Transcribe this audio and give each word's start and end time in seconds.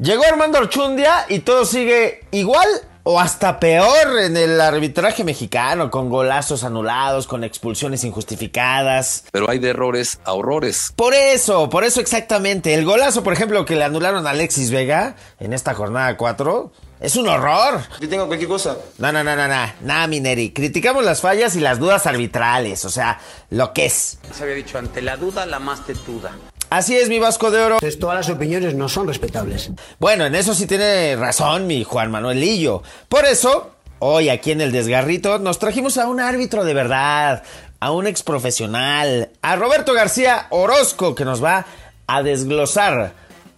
Llegó 0.00 0.24
Armando 0.24 0.56
Archundia 0.56 1.26
y 1.28 1.40
todo 1.40 1.66
sigue 1.66 2.24
igual 2.30 2.66
o 3.02 3.20
hasta 3.20 3.60
peor 3.60 4.18
en 4.18 4.34
el 4.34 4.58
arbitraje 4.58 5.24
mexicano, 5.24 5.90
con 5.90 6.08
golazos 6.08 6.64
anulados, 6.64 7.26
con 7.26 7.44
expulsiones 7.44 8.02
injustificadas. 8.04 9.24
Pero 9.30 9.50
hay 9.50 9.58
de 9.58 9.68
errores 9.68 10.18
a 10.24 10.32
horrores. 10.32 10.94
Por 10.96 11.12
eso, 11.12 11.68
por 11.68 11.84
eso 11.84 12.00
exactamente. 12.00 12.72
El 12.72 12.86
golazo, 12.86 13.22
por 13.22 13.34
ejemplo, 13.34 13.66
que 13.66 13.76
le 13.76 13.84
anularon 13.84 14.26
a 14.26 14.30
Alexis 14.30 14.70
Vega 14.70 15.16
en 15.38 15.52
esta 15.52 15.74
jornada 15.74 16.16
4, 16.16 16.72
es 17.00 17.16
un 17.16 17.28
horror. 17.28 17.82
Yo 18.00 18.08
tengo 18.08 18.26
cualquier 18.26 18.48
cosa. 18.48 18.78
No, 18.96 19.12
no, 19.12 19.22
no, 19.22 19.36
no, 19.36 19.48
no. 19.48 19.72
Nada, 19.82 20.06
Mineri. 20.06 20.54
Criticamos 20.54 21.04
las 21.04 21.20
fallas 21.20 21.56
y 21.56 21.60
las 21.60 21.78
dudas 21.78 22.06
arbitrales, 22.06 22.86
o 22.86 22.90
sea, 22.90 23.20
lo 23.50 23.74
que 23.74 23.84
es. 23.84 24.18
Se 24.32 24.44
había 24.44 24.54
dicho, 24.54 24.78
ante 24.78 25.02
la 25.02 25.18
duda, 25.18 25.44
la 25.44 25.58
más 25.58 25.84
tetuda. 25.84 26.32
Así 26.70 26.96
es, 26.96 27.08
mi 27.08 27.18
Vasco 27.18 27.50
de 27.50 27.60
Oro. 27.60 27.78
Pues 27.80 27.98
todas 27.98 28.16
las 28.16 28.30
opiniones 28.30 28.74
no 28.74 28.88
son 28.88 29.08
respetables. 29.08 29.70
Bueno, 29.98 30.24
en 30.24 30.36
eso 30.36 30.54
sí 30.54 30.68
tiene 30.68 31.16
razón 31.16 31.66
mi 31.66 31.82
Juan 31.82 32.12
Manuel 32.12 32.38
Lillo. 32.38 32.84
Por 33.08 33.24
eso, 33.24 33.72
hoy 33.98 34.28
aquí 34.28 34.52
en 34.52 34.60
el 34.60 34.70
Desgarrito 34.70 35.40
nos 35.40 35.58
trajimos 35.58 35.98
a 35.98 36.06
un 36.06 36.20
árbitro 36.20 36.62
de 36.62 36.72
verdad, 36.72 37.42
a 37.80 37.90
un 37.90 38.06
ex 38.06 38.22
profesional, 38.22 39.30
a 39.42 39.56
Roberto 39.56 39.94
García 39.94 40.46
Orozco, 40.50 41.16
que 41.16 41.24
nos 41.24 41.42
va 41.42 41.66
a 42.06 42.22
desglosar 42.22 43.14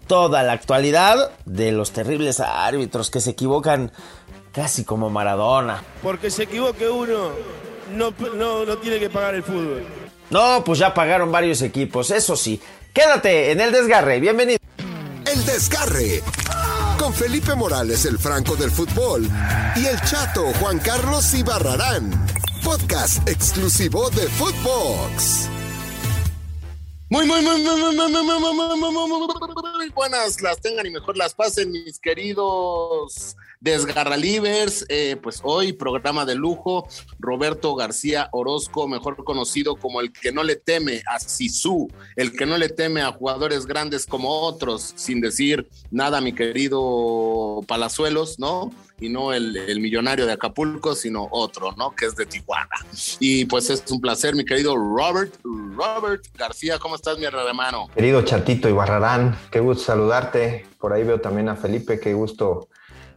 toda 0.06 0.42
la 0.42 0.52
actualidad 0.52 1.32
de 1.44 1.70
los 1.70 1.90
terribles 1.90 2.40
árbitros 2.40 3.10
que 3.10 3.20
se 3.20 3.32
equivocan 3.32 3.92
casi 4.52 4.84
como 4.84 5.10
Maradona. 5.10 5.84
Porque 6.02 6.30
se 6.30 6.44
equivoque 6.44 6.88
uno, 6.88 7.32
no, 7.94 8.14
no, 8.34 8.64
no 8.64 8.78
tiene 8.78 8.98
que 8.98 9.10
pagar 9.10 9.34
el 9.34 9.42
fútbol. 9.42 9.84
No, 10.30 10.64
pues 10.64 10.78
ya 10.78 10.94
pagaron 10.94 11.30
varios 11.30 11.60
equipos, 11.60 12.10
eso 12.10 12.36
sí. 12.36 12.58
Quédate 12.92 13.52
en 13.52 13.60
el 13.62 13.72
desgarre, 13.72 14.20
bienvenido. 14.20 14.58
El 15.24 15.46
desgarre. 15.46 16.22
Con 16.98 17.14
Felipe 17.14 17.54
Morales, 17.54 18.04
el 18.04 18.18
Franco 18.18 18.54
del 18.54 18.70
fútbol. 18.70 19.26
Y 19.76 19.86
el 19.86 19.98
chato 20.02 20.52
Juan 20.60 20.78
Carlos 20.78 21.32
Ibarrarán. 21.32 22.10
Podcast 22.62 23.26
exclusivo 23.26 24.10
de 24.10 24.28
Footbox. 24.28 25.48
Muy, 27.12 27.26
muy, 27.26 27.42
muy, 27.42 27.60
muy, 27.60 27.76
muy, 27.94 29.90
buenas 29.90 30.40
las 30.40 30.58
tengan 30.62 30.86
y 30.86 30.90
mejor 30.90 31.18
las 31.18 31.34
pasen, 31.34 31.70
mis 31.70 31.98
queridos 31.98 33.36
desgarralivers. 33.60 34.86
Eh, 34.88 35.18
pues 35.22 35.40
hoy, 35.42 35.74
programa 35.74 36.24
de 36.24 36.34
lujo, 36.34 36.88
Roberto 37.18 37.74
García 37.74 38.30
Orozco, 38.32 38.88
mejor 38.88 39.22
conocido 39.24 39.76
como 39.76 40.00
el 40.00 40.10
que 40.10 40.32
no 40.32 40.42
le 40.42 40.56
teme 40.56 41.02
a 41.06 41.18
Sisu, 41.20 41.92
el 42.16 42.32
que 42.32 42.46
no 42.46 42.56
le 42.56 42.70
teme 42.70 43.02
a 43.02 43.12
jugadores 43.12 43.66
grandes 43.66 44.06
como 44.06 44.30
otros, 44.30 44.94
sin 44.96 45.20
decir 45.20 45.68
nada, 45.90 46.22
mi 46.22 46.32
querido 46.32 47.60
Palazuelos, 47.68 48.38
¿no? 48.38 48.72
Y 49.02 49.08
no 49.08 49.32
el, 49.32 49.56
el, 49.56 49.80
millonario 49.80 50.26
de 50.26 50.32
Acapulco, 50.32 50.94
sino 50.94 51.26
otro, 51.30 51.72
¿no? 51.76 51.90
Que 51.90 52.06
es 52.06 52.14
de 52.14 52.24
Tijuana. 52.24 52.68
Y 53.18 53.44
pues 53.46 53.68
es 53.68 53.82
un 53.90 54.00
placer, 54.00 54.36
mi 54.36 54.44
querido 54.44 54.76
Robert, 54.76 55.34
Robert 55.42 56.24
García, 56.36 56.78
¿cómo 56.78 56.94
estás, 56.94 57.18
mi 57.18 57.24
hermano? 57.24 57.88
Querido 57.94 58.22
Chatito 58.22 58.68
y 58.68 58.72
Barrarán, 58.72 59.36
qué 59.50 59.58
gusto 59.58 59.84
saludarte. 59.84 60.66
Por 60.78 60.92
ahí 60.92 61.02
veo 61.02 61.20
también 61.20 61.48
a 61.48 61.56
Felipe, 61.56 61.98
qué 61.98 62.14
gusto 62.14 62.68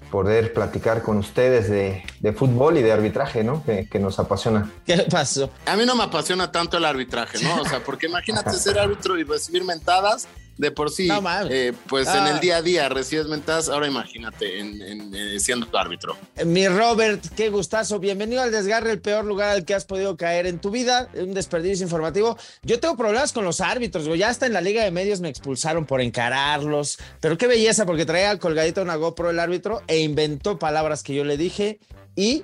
poder 0.09 0.53
platicar 0.53 1.03
con 1.03 1.17
ustedes 1.17 1.69
de, 1.69 2.03
de 2.19 2.33
fútbol 2.33 2.77
y 2.77 2.81
de 2.81 2.91
arbitraje, 2.91 3.43
¿no? 3.43 3.63
Que, 3.63 3.87
que, 3.87 3.99
nos 3.99 4.17
apasiona. 4.17 4.71
¿Qué 4.85 5.05
pasó? 5.09 5.51
A 5.65 5.75
mí 5.75 5.85
no 5.85 5.95
me 5.95 6.03
apasiona 6.03 6.51
tanto 6.51 6.77
el 6.77 6.85
arbitraje, 6.85 7.43
¿no? 7.43 7.61
O 7.61 7.65
sea, 7.65 7.83
porque 7.83 8.07
imagínate 8.07 8.53
ser 8.57 8.79
árbitro 8.79 9.19
y 9.19 9.23
recibir 9.23 9.63
mentadas 9.63 10.27
de 10.57 10.71
por 10.71 10.89
sí, 10.89 11.07
no, 11.07 11.21
eh, 11.49 11.73
pues 11.87 12.07
ah. 12.07 12.19
en 12.19 12.27
el 12.27 12.35
Ah. 12.35 12.39
día 12.39 12.57
a 12.57 12.61
día 12.61 12.89
recibes 12.89 13.27
mentadas, 13.27 13.67
ahora 13.69 13.87
imagínate 13.87 14.59
en, 14.59 14.81
en, 14.81 15.13
en, 15.15 15.39
siendo 15.39 15.65
tu 15.67 15.77
árbitro. 15.77 16.17
Mi 16.45 16.67
Robert, 16.67 17.23
qué 17.35 17.49
gustazo. 17.49 17.99
Bienvenido 17.99 18.41
al 18.41 18.51
desgarre, 18.51 18.91
el 18.91 19.01
peor 19.01 19.25
lugar 19.25 19.49
al 19.49 19.65
que 19.65 19.73
has 19.73 19.85
podido 19.85 20.15
caer 20.15 20.47
en 20.47 20.59
tu 20.59 20.71
vida. 20.71 21.09
Un 21.13 21.33
desperdicio 21.33 21.83
informativo. 21.83 22.37
Yo 22.63 22.79
tengo 22.79 22.95
problemas 22.95 23.33
con 23.33 23.43
los 23.43 23.59
árbitros, 23.61 24.07
güey. 24.07 24.19
Ya 24.19 24.29
hasta 24.29 24.45
en 24.45 24.53
la 24.53 24.61
Liga 24.61 24.83
de 24.83 24.91
Medios 24.91 25.19
me 25.19 25.29
expulsaron 25.29 25.85
por 25.85 25.99
encararlos. 26.01 26.99
Pero 27.19 27.37
qué 27.37 27.47
belleza, 27.47 27.85
porque 27.85 28.05
traía 28.05 28.37
colgadito 28.39 28.81
una 28.81 28.95
GoPro 28.95 29.29
el 29.29 29.39
árbitro 29.39 29.83
e 29.87 29.99
inventó 29.99 30.57
palabras 30.57 31.03
que 31.03 31.13
yo 31.13 31.25
le 31.25 31.37
dije 31.37 31.79
y 32.15 32.43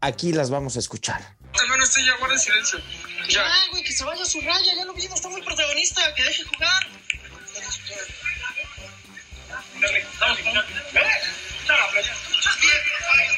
aquí 0.00 0.32
las 0.32 0.50
vamos 0.50 0.76
a 0.76 0.78
escuchar. 0.78 1.36
Hermano, 1.62 1.82
usted 1.84 2.00
ya 2.06 2.16
guarda 2.18 2.38
silencio. 2.38 2.78
Ya, 3.28 3.44
güey, 3.70 3.82
que 3.82 3.92
se 3.92 4.04
vaya 4.04 4.22
a 4.22 4.26
su 4.26 4.40
raya, 4.40 4.74
ya 4.74 4.84
lo 4.84 4.94
vimos, 4.94 5.16
está 5.16 5.28
muy 5.28 5.42
protagonista, 5.42 6.00
que 6.14 6.22
deje 6.22 6.42
jugar. 6.44 6.86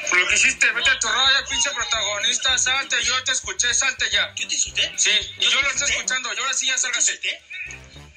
Por 0.09 0.19
lo 0.19 0.29
que 0.29 0.35
hiciste, 0.35 0.73
vete 0.73 0.91
a 0.91 0.99
tu 0.99 1.09
raya, 1.09 1.45
pinche 1.49 1.71
protagonista, 1.71 2.59
salte, 2.59 2.97
yo 3.03 3.25
te 3.25 3.33
escuché, 3.33 3.73
salte 3.73 4.11
ya. 4.11 4.35
¿Yo 4.35 4.49
te 4.49 4.55
insulté? 4.55 4.93
Sí, 4.97 5.11
y 5.39 5.45
yo 5.49 5.61
lo 5.63 5.71
estoy 5.71 5.91
escuchando, 5.91 6.33
y 6.33 6.39
ahora 6.39 6.55
sí 6.55 6.67
ya 6.67 6.77
sálgase. 6.77 7.19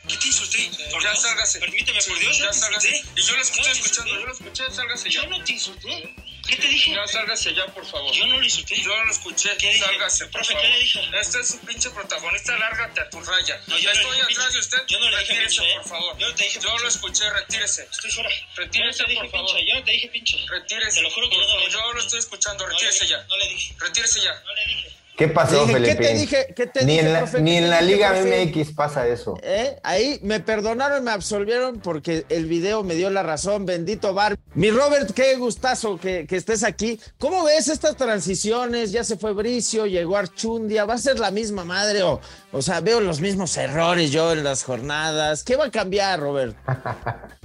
¿Qué 0.07 0.17
te 0.17 0.27
insulté? 0.27 0.69
Por 0.91 1.01
ya 1.01 1.15
sálgase. 1.15 1.59
Permíteme, 1.59 2.01
por 2.03 2.19
Dios, 2.19 2.37
ya 2.37 2.45
¿yo 2.45 2.53
sálgase. 2.53 3.03
Y 3.15 3.21
yo 3.21 3.35
lo 3.35 3.43
¿Yo 3.43 3.63
te 3.63 3.71
escuchando, 3.71 4.13
yo 4.13 4.25
lo 4.25 4.33
escuché, 4.33 4.71
sálgase 4.71 5.09
ya. 5.09 5.21
Yo 5.21 5.29
no 5.29 5.43
te 5.43 5.51
insulté. 5.53 6.15
¿Qué 6.47 6.55
te 6.57 6.67
dije? 6.67 6.91
Ya 6.93 7.07
sálgase 7.07 7.53
ya, 7.55 7.65
por 7.67 7.85
favor. 7.85 8.13
Yo 8.13 8.27
no 8.27 8.37
lo 8.37 8.43
insulté. 8.43 8.79
Yo 8.81 8.95
lo 9.03 9.11
escuché, 9.11 9.55
¿Qué 9.57 9.67
dije? 9.73 9.83
sálgase, 9.83 10.25
por 10.25 10.31
Profe, 10.33 10.53
favor. 10.53 10.61
¿qué 10.61 10.73
le 10.73 10.79
dije? 10.79 11.01
Este 11.19 11.39
es 11.39 11.47
su 11.49 11.59
pinche 11.59 11.89
protagonista, 11.89 12.57
lárgate 12.57 13.01
a 13.01 13.09
tu 13.09 13.19
raya. 13.21 13.61
No, 13.67 13.77
yo 13.79 13.89
no 13.93 13.99
Estoy 13.99 14.17
dije 14.17 14.33
atrás 14.33 14.53
de 14.53 14.59
usted, 14.59 14.77
Yo 14.87 14.99
no 14.99 15.09
le 15.09 15.17
dije 15.19 15.33
retírese, 15.33 15.61
pinche, 15.61 15.71
¿eh? 15.73 15.75
por 15.77 15.87
favor. 15.89 16.17
Yo 16.19 16.29
no 16.29 16.35
te 16.35 16.43
dije 16.43 16.59
Yo 16.59 16.69
pinche. 16.69 16.81
lo 16.83 16.87
escuché, 16.89 17.29
retírese. 17.31 17.87
Estoy 17.91 18.11
fuera. 18.11 18.29
Retírese, 18.55 18.97
yo 18.99 19.03
no 19.03 19.07
te 19.07 19.11
dije 19.13 19.21
por 19.21 19.31
favor. 19.31 19.65
yo 19.65 19.75
no 19.75 19.83
te 19.83 19.91
dije 19.91 20.07
pinche. 20.09 20.45
Retírese. 20.47 20.95
Te 20.97 21.01
lo 21.01 21.09
juro 21.11 21.29
que 21.29 21.35
por 21.35 21.41
yo 21.43 21.47
no 21.47 21.53
favor. 21.55 21.65
dije. 21.69 21.79
Yo 21.81 21.93
lo 21.93 21.99
estoy 22.01 22.19
escuchando, 22.19 22.63
No 22.65 22.69
retírese 22.71 23.03
dije, 23.05 23.07
ya. 23.17 23.23
No 23.27 23.37
le 23.37 23.47
dije. 23.49 23.75
Retírese 23.79 24.21
ya. 24.21 24.33
No 24.45 24.53
le 24.53 24.65
dije. 24.65 24.94
¿Qué 25.17 25.29
pasó, 25.29 25.65
Dije, 25.65 25.73
¿qué 25.81 25.95
Felipe? 25.95 26.03
te 26.03 26.13
dije? 26.13 26.53
¿Qué 26.55 26.67
te 26.67 26.85
ni 26.85 26.93
dije, 26.93 27.05
en 27.05 27.13
la, 27.13 27.19
profe? 27.19 27.41
ni 27.41 27.51
¿Qué 27.51 27.57
en 27.59 27.69
la 27.69 27.81
Liga 27.81 28.09
profe? 28.11 28.45
MX 28.45 28.71
pasa 28.73 29.07
eso. 29.07 29.37
¿Eh? 29.43 29.79
Ahí 29.83 30.19
me 30.23 30.41
perdonaron, 30.41 31.03
me 31.05 31.11
absolvieron 31.11 31.79
porque 31.79 32.25
el 32.29 32.45
video 32.47 32.83
me 32.83 32.95
dio 32.95 33.09
la 33.09 33.23
razón. 33.23 33.65
Bendito 33.65 34.13
Bar. 34.13 34.37
Mi 34.55 34.71
Robert, 34.71 35.11
qué 35.13 35.35
gustazo 35.35 35.97
que, 35.97 36.27
que 36.27 36.35
estés 36.35 36.63
aquí. 36.63 36.99
¿Cómo 37.17 37.45
ves 37.45 37.69
estas 37.69 37.95
transiciones? 37.95 38.91
Ya 38.91 39.05
se 39.05 39.15
fue 39.17 39.31
Bricio, 39.33 39.85
llegó 39.85 40.17
Archundia. 40.17 40.83
¿Va 40.85 40.95
a 40.95 40.97
ser 40.97 41.17
la 41.19 41.31
misma 41.31 41.63
madre? 41.63 42.03
O, 42.03 42.19
o 42.51 42.61
sea, 42.61 42.81
veo 42.81 42.99
los 42.99 43.21
mismos 43.21 43.55
errores 43.57 44.11
yo 44.11 44.33
en 44.33 44.43
las 44.43 44.63
jornadas. 44.63 45.43
¿Qué 45.45 45.55
va 45.55 45.65
a 45.65 45.71
cambiar, 45.71 46.19
Robert? 46.19 46.57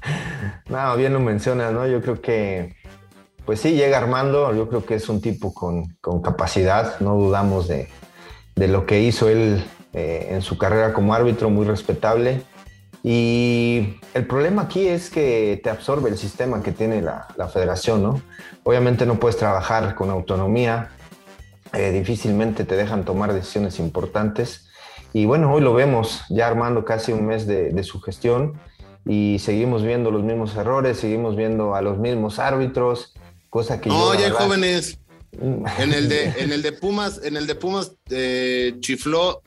No, 0.66 0.97
bien 0.97 1.12
lo 1.12 1.20
mencionas, 1.20 1.72
¿no? 1.72 1.87
Yo 1.87 2.00
creo 2.00 2.20
que, 2.20 2.76
pues 3.44 3.60
sí, 3.60 3.72
llega 3.72 3.98
Armando, 3.98 4.54
yo 4.54 4.68
creo 4.68 4.84
que 4.84 4.94
es 4.94 5.08
un 5.08 5.20
tipo 5.20 5.52
con, 5.52 5.96
con 6.00 6.22
capacidad, 6.22 7.00
no 7.00 7.16
dudamos 7.16 7.68
de, 7.68 7.88
de 8.56 8.68
lo 8.68 8.86
que 8.86 9.00
hizo 9.00 9.28
él 9.28 9.64
eh, 9.92 10.28
en 10.30 10.42
su 10.42 10.58
carrera 10.58 10.92
como 10.92 11.14
árbitro, 11.14 11.50
muy 11.50 11.66
respetable. 11.66 12.42
Y 13.02 13.98
el 14.12 14.26
problema 14.26 14.62
aquí 14.62 14.86
es 14.86 15.08
que 15.08 15.60
te 15.64 15.70
absorbe 15.70 16.10
el 16.10 16.18
sistema 16.18 16.62
que 16.62 16.72
tiene 16.72 17.00
la, 17.00 17.28
la 17.36 17.48
federación, 17.48 18.02
¿no? 18.02 18.20
Obviamente 18.62 19.06
no 19.06 19.18
puedes 19.18 19.38
trabajar 19.38 19.94
con 19.94 20.10
autonomía, 20.10 20.90
eh, 21.72 21.92
difícilmente 21.92 22.64
te 22.64 22.76
dejan 22.76 23.04
tomar 23.04 23.32
decisiones 23.32 23.78
importantes. 23.78 24.68
Y 25.12 25.24
bueno, 25.24 25.52
hoy 25.52 25.62
lo 25.62 25.72
vemos, 25.72 26.24
ya 26.28 26.46
Armando 26.46 26.84
casi 26.84 27.12
un 27.12 27.26
mes 27.26 27.46
de, 27.46 27.70
de 27.70 27.82
su 27.82 28.00
gestión 28.00 28.60
y 29.06 29.38
seguimos 29.40 29.82
viendo 29.82 30.10
los 30.10 30.22
mismos 30.22 30.54
errores, 30.56 30.98
seguimos 30.98 31.36
viendo 31.36 31.74
a 31.74 31.80
los 31.80 31.98
mismos 31.98 32.38
árbitros, 32.38 33.14
cosa 33.50 33.81
que 33.81 33.91
yo, 33.91 33.94
No, 33.97 34.15
ya 34.15 34.21
hay 34.21 34.31
verdad, 34.31 34.38
jóvenes. 34.47 34.99
En 35.78 35.93
el 35.93 36.09
de, 36.09 36.25
en 36.38 36.50
el 36.53 36.61
de 36.62 36.72
Pumas, 36.72 37.21
en 37.22 37.37
el 37.37 37.47
de 37.47 37.55
Pumas 37.55 37.93
eh, 38.11 38.75
chifló 38.81 39.43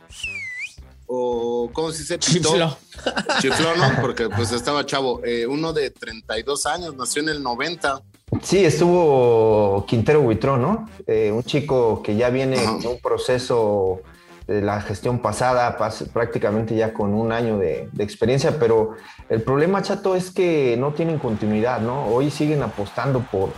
o 1.05 1.69
¿cómo 1.73 1.91
se 1.91 1.99
dice? 1.99 2.17
Pitó. 2.17 2.49
Chifló. 2.51 2.77
Chifló, 3.41 3.75
¿no? 3.75 4.01
Porque 4.01 4.29
pues 4.29 4.51
estaba 4.53 4.85
chavo. 4.85 5.21
Eh, 5.25 5.45
uno 5.45 5.73
de 5.73 5.89
32 5.91 6.65
años, 6.67 6.95
nació 6.95 7.21
en 7.23 7.29
el 7.29 7.43
90. 7.43 8.01
Sí, 8.41 8.63
estuvo 8.63 9.85
Quintero 9.85 10.21
Huitrón, 10.21 10.61
¿no? 10.61 10.89
Eh, 11.05 11.31
un 11.31 11.43
chico 11.43 12.01
que 12.01 12.15
ya 12.15 12.29
viene 12.29 12.57
de 12.57 12.87
un 12.87 12.99
proceso 12.99 14.01
de 14.47 14.61
la 14.61 14.81
gestión 14.81 15.19
pasada, 15.21 15.77
pas- 15.77 16.07
prácticamente 16.11 16.75
ya 16.75 16.93
con 16.93 17.13
un 17.13 17.31
año 17.31 17.57
de, 17.59 17.89
de 17.91 18.03
experiencia, 18.03 18.57
pero 18.59 18.95
el 19.29 19.41
problema, 19.41 19.81
Chato, 19.81 20.15
es 20.15 20.31
que 20.31 20.75
no 20.77 20.93
tienen 20.93 21.19
continuidad, 21.19 21.79
¿no? 21.81 22.07
Hoy 22.07 22.31
siguen 22.31 22.63
apostando 22.63 23.19
por, 23.31 23.49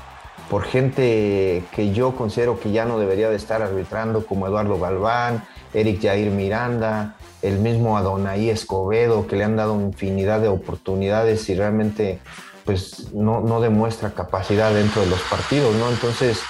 por 0.50 0.64
gente 0.64 1.64
que 1.74 1.92
yo 1.92 2.16
considero 2.16 2.60
que 2.60 2.72
ya 2.72 2.86
no 2.86 3.00
debería 3.00 3.30
de 3.30 3.36
estar 3.36 3.62
arbitrando, 3.62 4.26
como 4.26 4.48
Eduardo 4.48 4.80
Galván, 4.80 5.44
Eric 5.74 6.02
Jair 6.02 6.32
Miranda, 6.32 7.16
el 7.42 7.60
mismo 7.60 7.98
Adonai 7.98 8.50
Escobedo, 8.50 9.28
que 9.28 9.36
le 9.36 9.44
han 9.44 9.56
dado 9.56 9.80
infinidad 9.80 10.40
de 10.40 10.48
oportunidades 10.48 11.50
y 11.50 11.56
realmente 11.56 12.20
pues 12.64 13.14
no, 13.14 13.42
no 13.42 13.62
demuestra 13.62 14.12
capacidad 14.12 14.74
dentro 14.74 15.02
de 15.02 15.08
los 15.08 15.22
partidos, 15.22 15.76
¿no? 15.76 15.90
Entonces, 15.90 16.42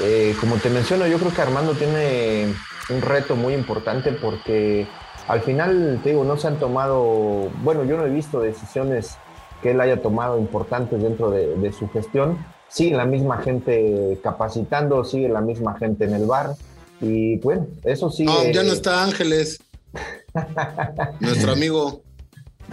eh, 0.00 0.36
como 0.38 0.56
te 0.56 0.70
menciono, 0.70 1.06
yo 1.08 1.18
creo 1.18 1.34
que 1.34 1.42
Armando 1.42 1.72
tiene 1.72 2.54
un 2.90 3.02
reto 3.02 3.34
muy 3.34 3.54
importante 3.54 4.12
porque 4.12 4.86
al 5.26 5.40
final, 5.40 6.00
te 6.02 6.10
digo, 6.10 6.24
no 6.24 6.36
se 6.36 6.46
han 6.46 6.58
tomado, 6.58 7.50
bueno, 7.62 7.84
yo 7.84 7.96
no 7.96 8.06
he 8.06 8.10
visto 8.10 8.40
decisiones 8.40 9.18
que 9.62 9.72
él 9.72 9.80
haya 9.80 10.00
tomado 10.00 10.38
importantes 10.38 11.02
dentro 11.02 11.30
de, 11.30 11.56
de 11.56 11.72
su 11.72 11.90
gestión. 11.90 12.38
Sigue 12.68 12.96
la 12.96 13.06
misma 13.06 13.38
gente 13.38 14.18
capacitando, 14.22 15.04
sigue 15.04 15.28
la 15.28 15.40
misma 15.40 15.78
gente 15.78 16.04
en 16.04 16.14
el 16.14 16.26
bar. 16.26 16.54
Y 17.00 17.36
bueno, 17.38 17.66
eso 17.84 18.10
sigue. 18.10 18.26
No, 18.32 18.44
ya 18.50 18.62
no 18.62 18.72
está 18.72 19.02
Ángeles. 19.02 19.60
Nuestro 21.20 21.52
amigo. 21.52 22.02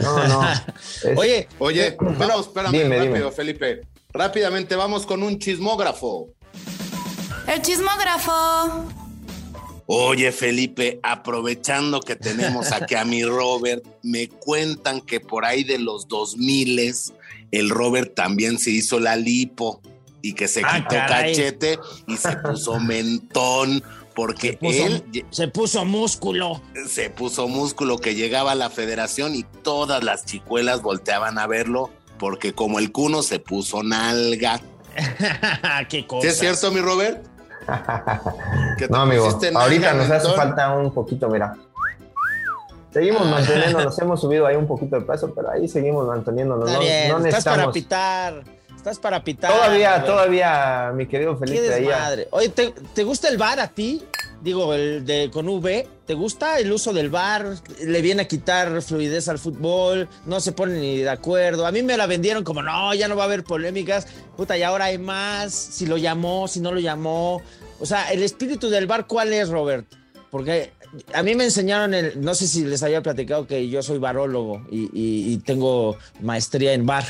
No, 0.02 0.28
no. 0.28 0.42
es- 1.04 1.18
Oye, 1.18 1.48
Oye, 1.60 1.96
vamos, 2.00 2.48
espérame, 2.48 2.72
Dime, 2.72 2.98
rápido, 2.98 3.16
dime. 3.16 3.32
Felipe. 3.32 3.82
Rápidamente, 4.12 4.76
vamos 4.76 5.06
con 5.06 5.24
un 5.24 5.40
chismógrafo. 5.40 6.30
El 7.48 7.62
chismógrafo. 7.62 8.86
Oye, 9.88 10.32
Felipe, 10.32 11.00
aprovechando 11.04 12.00
que 12.00 12.16
tenemos 12.16 12.72
aquí 12.72 12.96
a 12.96 13.06
mi 13.06 13.24
Robert, 13.24 13.86
me 14.02 14.28
cuentan 14.30 15.00
que 15.02 15.20
por 15.20 15.46
ahí 15.46 15.64
de 15.64 15.78
los 15.78 16.08
2000 16.08 16.80
el 17.52 17.70
Robert 17.70 18.14
también 18.16 18.60
se 18.60 18.72
hizo 18.72 19.00
la 19.00 19.16
lipo 19.16 19.82
y 20.22 20.34
que 20.34 20.48
se 20.48 20.62
Ah, 20.66 20.76
quitó 20.78 20.90
caray. 20.90 21.34
cachete 21.36 21.80
y 22.08 22.18
se 22.18 22.36
puso 22.38 22.80
mentón 22.80 23.84
porque 24.16 24.58
puso- 24.58 24.86
él 24.86 25.26
se 25.30 25.48
puso 25.50 25.84
músculo. 25.86 26.62
se 26.88 27.10
puso 27.10 27.48
músculo 27.48 27.98
que 27.98 28.16
llegaba 28.16 28.54
a 28.54 28.56
la 28.56 28.70
federación 28.70 29.36
y 29.36 29.44
todas 29.62 30.04
las 30.04 30.26
chicuelas 30.26 30.82
volteaban 30.82 31.38
a 31.38 31.48
verlo 31.48 31.90
porque 32.18 32.54
como 32.54 32.80
el 32.80 32.92
cuno 32.94 33.24
se 33.24 33.40
puso 33.40 33.84
nalga. 33.84 34.62
Qué 35.90 36.08
cosa. 36.08 36.22
¿Sí 36.22 36.28
es 36.30 36.40
cierto, 36.40 36.72
mi 36.72 36.80
Robert? 36.80 37.26
No, 38.90 38.98
amigo, 39.02 39.28
ahorita 39.56 39.94
nos 39.94 40.10
hace 40.12 40.32
falta 40.34 40.74
un 40.76 40.94
poquito, 40.94 41.28
mira. 41.30 41.56
Seguimos 42.96 43.28
manteniendo, 43.28 43.84
nos 43.84 44.00
hemos 44.00 44.22
subido 44.22 44.48
ahí 44.48 44.56
un 44.56 44.68
poquito 44.68 44.96
de 44.98 45.02
peso, 45.02 45.34
pero 45.36 45.52
ahí 45.52 45.68
seguimos 45.68 46.08
manteniéndonos. 46.08 46.66
Está 46.70 46.80
No, 46.80 46.86
bien, 46.86 47.10
no 47.10 47.26
estás 47.26 47.44
para 47.44 47.70
pitar. 47.70 48.44
Estás 48.74 49.00
para 49.00 49.22
pitar. 49.22 49.52
Todavía, 49.52 49.96
güey. 49.98 50.06
todavía, 50.06 50.92
mi 50.96 51.06
querido 51.06 51.38
Qué 51.38 51.46
Felipe, 51.46 51.74
ahí. 51.74 51.82
desmadre. 51.84 52.28
Oye, 52.32 52.48
¿te, 52.48 52.74
te 52.94 53.04
gusta 53.04 53.28
el 53.28 53.38
bar 53.38 53.60
a 53.60 53.68
ti? 53.68 54.02
Digo, 54.42 54.74
el 54.74 55.06
de 55.06 55.30
con 55.30 55.50
V. 55.50 55.90
¿Te 56.06 56.14
gusta 56.14 56.58
el 56.58 56.72
uso 56.72 56.94
del 56.94 57.10
bar? 57.10 57.56
¿Le 57.84 58.02
viene 58.02 58.22
a 58.22 58.28
quitar 58.30 58.82
fluidez 58.82 59.28
al 59.28 59.40
fútbol? 59.40 60.08
No 60.26 60.40
se 60.40 60.54
ponen 60.54 60.80
ni 60.80 61.00
de 61.00 61.10
acuerdo. 61.10 61.66
A 61.68 61.74
mí 61.74 61.84
me 61.84 61.98
la 61.98 62.08
vendieron 62.08 62.46
como, 62.46 62.62
no, 62.64 62.94
ya 62.94 63.10
no 63.10 63.18
va 63.18 63.24
a 63.24 63.26
haber 63.26 63.44
polémicas. 63.44 64.08
Puta, 64.38 64.58
y 64.58 64.64
ahora 64.64 64.86
hay 64.86 65.00
más. 65.00 65.52
Si 65.54 65.86
lo 65.86 65.98
llamó, 65.98 66.48
si 66.48 66.62
no 66.62 66.72
lo 66.72 66.80
llamó. 66.80 67.42
O 67.82 67.86
sea, 67.86 68.10
el 68.14 68.24
espíritu 68.24 68.70
del 68.70 68.88
bar, 68.88 69.06
¿cuál 69.06 69.34
es, 69.34 69.50
Robert? 69.50 69.86
Porque 70.32 70.72
a 71.14 71.24
mí 71.24 71.36
me 71.36 71.46
enseñaron, 71.46 71.94
el, 71.94 72.22
no 72.22 72.36
sé 72.36 72.48
si 72.48 72.64
les 72.66 72.84
había 72.84 73.02
platicado 73.02 73.48
que 73.48 73.68
yo 73.70 73.82
soy 73.82 74.00
barólogo 74.00 74.66
y, 74.70 75.38
tengo 75.46 75.98
maestría 76.22 76.74
en 76.74 76.86
bar, 76.86 77.06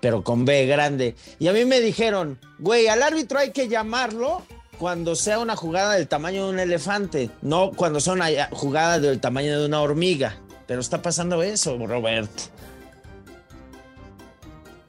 pero 0.00 0.22
con 0.22 0.44
B 0.44 0.66
grande. 0.66 1.14
Y 1.38 1.48
a 1.48 1.52
mí 1.52 1.64
me 1.64 1.80
dijeron, 1.80 2.38
güey, 2.58 2.88
al 2.88 3.02
árbitro 3.02 3.38
hay 3.38 3.52
que 3.52 3.68
llamarlo 3.68 4.42
cuando 4.78 5.14
sea 5.14 5.38
una 5.38 5.56
jugada 5.56 5.94
del 5.94 6.08
tamaño 6.08 6.46
de 6.46 6.50
un 6.52 6.58
elefante, 6.58 7.30
no 7.42 7.70
cuando 7.72 8.00
sea 8.00 8.14
una 8.14 8.26
jugada 8.50 8.98
del 8.98 9.20
tamaño 9.20 9.58
de 9.58 9.66
una 9.66 9.80
hormiga. 9.80 10.36
Pero 10.66 10.80
está 10.80 11.02
pasando 11.02 11.42
eso, 11.42 11.76
Robert. 11.86 12.30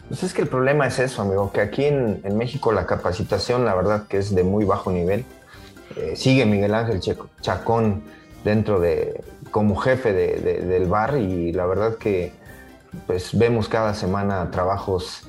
Pues 0.07 0.23
es 0.23 0.33
que 0.33 0.41
el 0.41 0.47
problema 0.47 0.88
es 0.88 1.00
eso, 1.00 1.21
amigo, 1.21 1.51
que 1.51 1.62
aquí 1.62 1.85
en 1.85 2.38
México 2.38 2.71
la 2.71 2.85
capacitación, 2.85 3.65
la 3.65 3.73
verdad 3.73 4.07
que 4.07 4.18
es 4.18 4.35
de 4.35 4.44
muy 4.44 4.65
bajo 4.65 4.91
nivel. 4.91 5.25
Eh, 5.98 6.16
sigue 6.16 6.46
Miguel 6.46 6.74
Ángel 6.74 7.00
Checo- 7.00 7.30
Chacón 7.42 8.04
dentro 8.44 8.80
de, 8.80 9.24
como 9.52 9.76
jefe 9.76 10.14
de- 10.14 10.36
de- 10.40 10.62
del 10.66 10.88
bar 10.88 11.18
y 11.18 11.52
la 11.54 11.66
verdad 11.66 11.96
que 11.98 12.34
pues 13.08 13.38
vemos 13.38 13.70
cada 13.70 13.94
semana 13.94 14.52
trabajos 14.52 15.28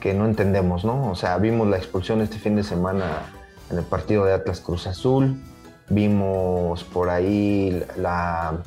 que 0.00 0.14
no 0.14 0.26
entendemos, 0.26 0.84
¿no? 0.84 1.10
O 1.10 1.14
sea, 1.14 1.36
vimos 1.38 1.66
la 1.68 1.76
expulsión 1.76 2.20
este 2.20 2.38
fin 2.38 2.56
de 2.56 2.62
semana 2.62 3.22
en 3.70 3.78
el 3.78 3.84
partido 3.84 4.24
de 4.24 4.32
Atlas 4.32 4.60
Cruz 4.60 4.86
Azul, 4.86 5.40
vimos 5.88 6.84
por 6.84 7.10
ahí 7.10 7.82
la... 7.96 8.58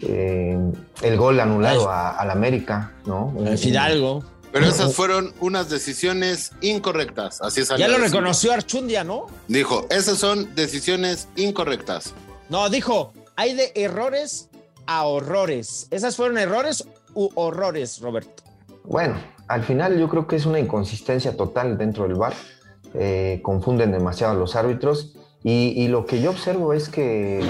eh, 0.00 0.58
el 1.02 1.16
gol 1.16 1.40
anulado 1.40 1.88
a- 1.90 2.10
al 2.10 2.30
América, 2.30 2.92
¿no? 3.06 3.34
El 3.44 3.58
Fidalgo. 3.58 4.22
Pero 4.52 4.66
esas 4.66 4.94
fueron 4.94 5.34
unas 5.40 5.68
decisiones 5.68 6.52
incorrectas. 6.60 7.40
Así 7.42 7.64
salió. 7.64 7.86
Ya 7.86 7.92
lo 7.92 7.98
reconoció 7.98 8.52
Archundia, 8.52 9.04
¿no? 9.04 9.26
Dijo, 9.46 9.86
esas 9.90 10.18
son 10.18 10.54
decisiones 10.54 11.28
incorrectas. 11.36 12.14
No, 12.48 12.68
dijo, 12.70 13.12
hay 13.36 13.54
de 13.54 13.72
errores 13.74 14.48
a 14.86 15.04
horrores. 15.04 15.86
¿Esas 15.90 16.16
fueron 16.16 16.38
errores 16.38 16.84
u 17.14 17.28
horrores, 17.34 18.00
Roberto? 18.00 18.42
Bueno, 18.84 19.20
al 19.48 19.64
final 19.64 19.98
yo 19.98 20.08
creo 20.08 20.26
que 20.26 20.36
es 20.36 20.46
una 20.46 20.58
inconsistencia 20.58 21.36
total 21.36 21.76
dentro 21.76 22.04
del 22.04 22.14
bar. 22.14 22.32
Eh, 22.94 23.40
confunden 23.42 23.92
demasiado 23.92 24.32
a 24.32 24.36
los 24.36 24.56
árbitros 24.56 25.14
y, 25.44 25.74
y 25.76 25.88
lo 25.88 26.06
que 26.06 26.22
yo 26.22 26.30
observo 26.30 26.72
es 26.72 26.88
que 26.88 27.46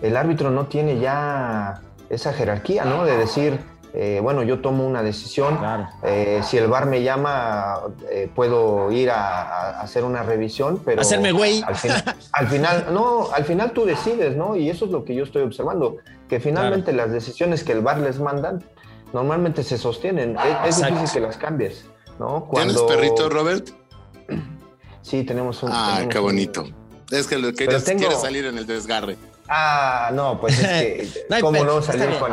el 0.00 0.16
árbitro 0.16 0.50
no 0.50 0.68
tiene 0.68 0.98
ya 1.00 1.82
esa 2.08 2.32
jerarquía, 2.32 2.86
¿no? 2.86 3.04
De 3.04 3.16
decir, 3.18 3.58
eh, 3.96 4.18
bueno, 4.20 4.42
yo 4.42 4.60
tomo 4.60 4.84
una 4.84 5.02
decisión, 5.04 5.56
eh, 6.02 6.40
si 6.42 6.58
el 6.58 6.66
bar 6.66 6.86
me 6.86 7.04
llama, 7.04 7.80
eh, 8.10 8.28
puedo 8.34 8.90
ir 8.90 9.10
a, 9.10 9.42
a 9.42 9.80
hacer 9.82 10.02
una 10.02 10.24
revisión, 10.24 10.80
pero... 10.84 11.00
Hacerme 11.00 11.30
güey. 11.30 11.62
Al 11.62 11.76
final, 11.76 12.16
al 12.32 12.48
final, 12.48 12.86
no, 12.92 13.30
al 13.32 13.44
final 13.44 13.70
tú 13.70 13.84
decides, 13.84 14.36
¿no? 14.36 14.56
Y 14.56 14.68
eso 14.68 14.86
es 14.86 14.90
lo 14.90 15.04
que 15.04 15.14
yo 15.14 15.22
estoy 15.22 15.42
observando, 15.42 15.98
que 16.28 16.40
finalmente 16.40 16.92
las 16.92 17.12
decisiones 17.12 17.62
que 17.62 17.70
el 17.70 17.82
bar 17.82 17.98
les 17.98 18.18
mandan 18.18 18.64
normalmente 19.12 19.62
se 19.62 19.78
sostienen. 19.78 20.36
Es, 20.66 20.78
difícil 20.84 21.12
que 21.12 21.20
las 21.20 21.36
cambies, 21.36 21.86
¿no? 22.18 22.48
¿Tienes 22.52 22.82
perrito, 22.82 23.28
Robert? 23.28 23.68
Sí, 25.02 25.22
tenemos 25.22 25.62
un... 25.62 25.70
Ah, 25.72 25.92
tenemos 25.94 26.12
qué 26.12 26.18
un- 26.18 26.24
bonito. 26.24 26.64
Es 27.12 27.28
que 27.28 27.38
lo 27.38 27.52
quieres, 27.52 27.84
quiere 27.84 28.16
salir 28.16 28.46
en 28.46 28.58
el 28.58 28.66
desgarre. 28.66 29.16
Ah, 29.48 30.10
no, 30.12 30.40
pues 30.40 30.58
es 30.58 30.66
que... 30.66 31.26
No 31.28 31.36
¿Cómo 31.40 31.64
no 31.64 31.82
salir 31.82 32.18
con... 32.18 32.32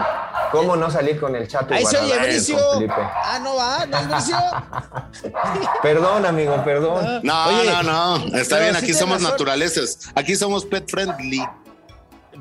¿Cómo 0.51 0.75
no 0.75 0.91
salir 0.91 1.19
con 1.19 1.35
el 1.35 1.47
chato? 1.47 1.73
Ahí 1.73 1.85
se 1.85 1.97
oye, 1.97 2.17
Bricio. 2.19 2.57
Ah, 2.89 3.39
no 3.41 3.55
va, 3.55 3.85
no 3.85 3.97
es 3.97 4.07
Bricio. 4.07 4.37
Perdón, 5.81 6.25
amigo, 6.25 6.61
perdón. 6.63 7.21
No, 7.23 7.45
Oye, 7.47 7.69
no, 7.71 7.83
no. 7.83 8.37
Está 8.37 8.59
bien, 8.59 8.75
aquí 8.75 8.93
somos 8.93 9.15
razón. 9.17 9.31
naturaleces. 9.31 10.09
Aquí 10.15 10.35
somos 10.35 10.65
pet 10.65 10.89
friendly. 10.89 11.41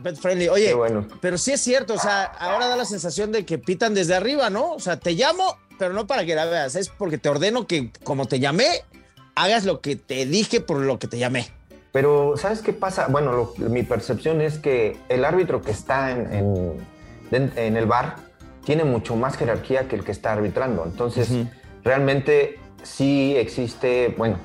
Pet 0.03 0.17
friendly. 0.17 0.49
Oye, 0.49 0.69
Qué 0.69 0.75
bueno. 0.75 1.07
pero 1.21 1.39
sí 1.39 1.53
es 1.53 1.61
cierto, 1.61 1.95
o 1.95 1.99
sea, 1.99 2.25
ahora 2.25 2.69
da 2.69 2.77
la 2.77 2.85
sensación 2.85 3.33
de 3.33 3.45
que 3.45 3.59
pitan 3.59 3.95
desde 3.95 4.15
arriba, 4.15 4.51
¿no? 4.51 4.73
O 4.73 4.81
sea, 4.81 4.99
te 4.99 5.13
llamo, 5.13 5.59
pero 5.79 5.93
no 5.93 6.07
para 6.07 6.25
que 6.25 6.35
la 6.35 6.47
veas, 6.47 6.75
es 6.77 6.89
porque 6.89 7.19
te 7.19 7.29
ordeno 7.29 7.67
que 7.67 7.93
como 8.05 8.27
te 8.27 8.41
llamé, 8.41 8.85
hagas 9.35 9.65
lo 9.65 9.81
que 9.81 9.97
te 9.97 10.27
dije 10.27 10.61
por 10.61 10.79
lo 10.79 10.99
que 10.99 11.07
te 11.07 11.19
llamé. 11.19 11.53
Pero, 11.93 12.35
¿sabes 12.37 12.61
qué 12.63 12.73
pasa? 12.73 13.09
Bueno, 13.09 13.33
lo- 13.33 13.69
mi 13.69 13.83
percepción 13.83 14.41
es 14.41 14.59
que 14.59 14.97
el 15.09 15.25
árbitro 15.25 15.61
que 15.63 15.71
está 15.73 16.13
en, 16.13 16.33
en- 17.33 17.77
el 17.77 17.87
bar 17.87 18.17
tiene 18.65 18.85
mucho 18.85 19.17
más 19.17 19.37
jerarquía 19.37 19.89
que 19.89 19.97
el 19.97 20.05
que 20.05 20.13
está 20.13 20.33
arbitrando. 20.33 20.85
Entonces, 20.85 21.29
realmente 21.85 22.59
sí 22.83 23.35
existe, 23.37 24.15
bueno, 24.17 24.37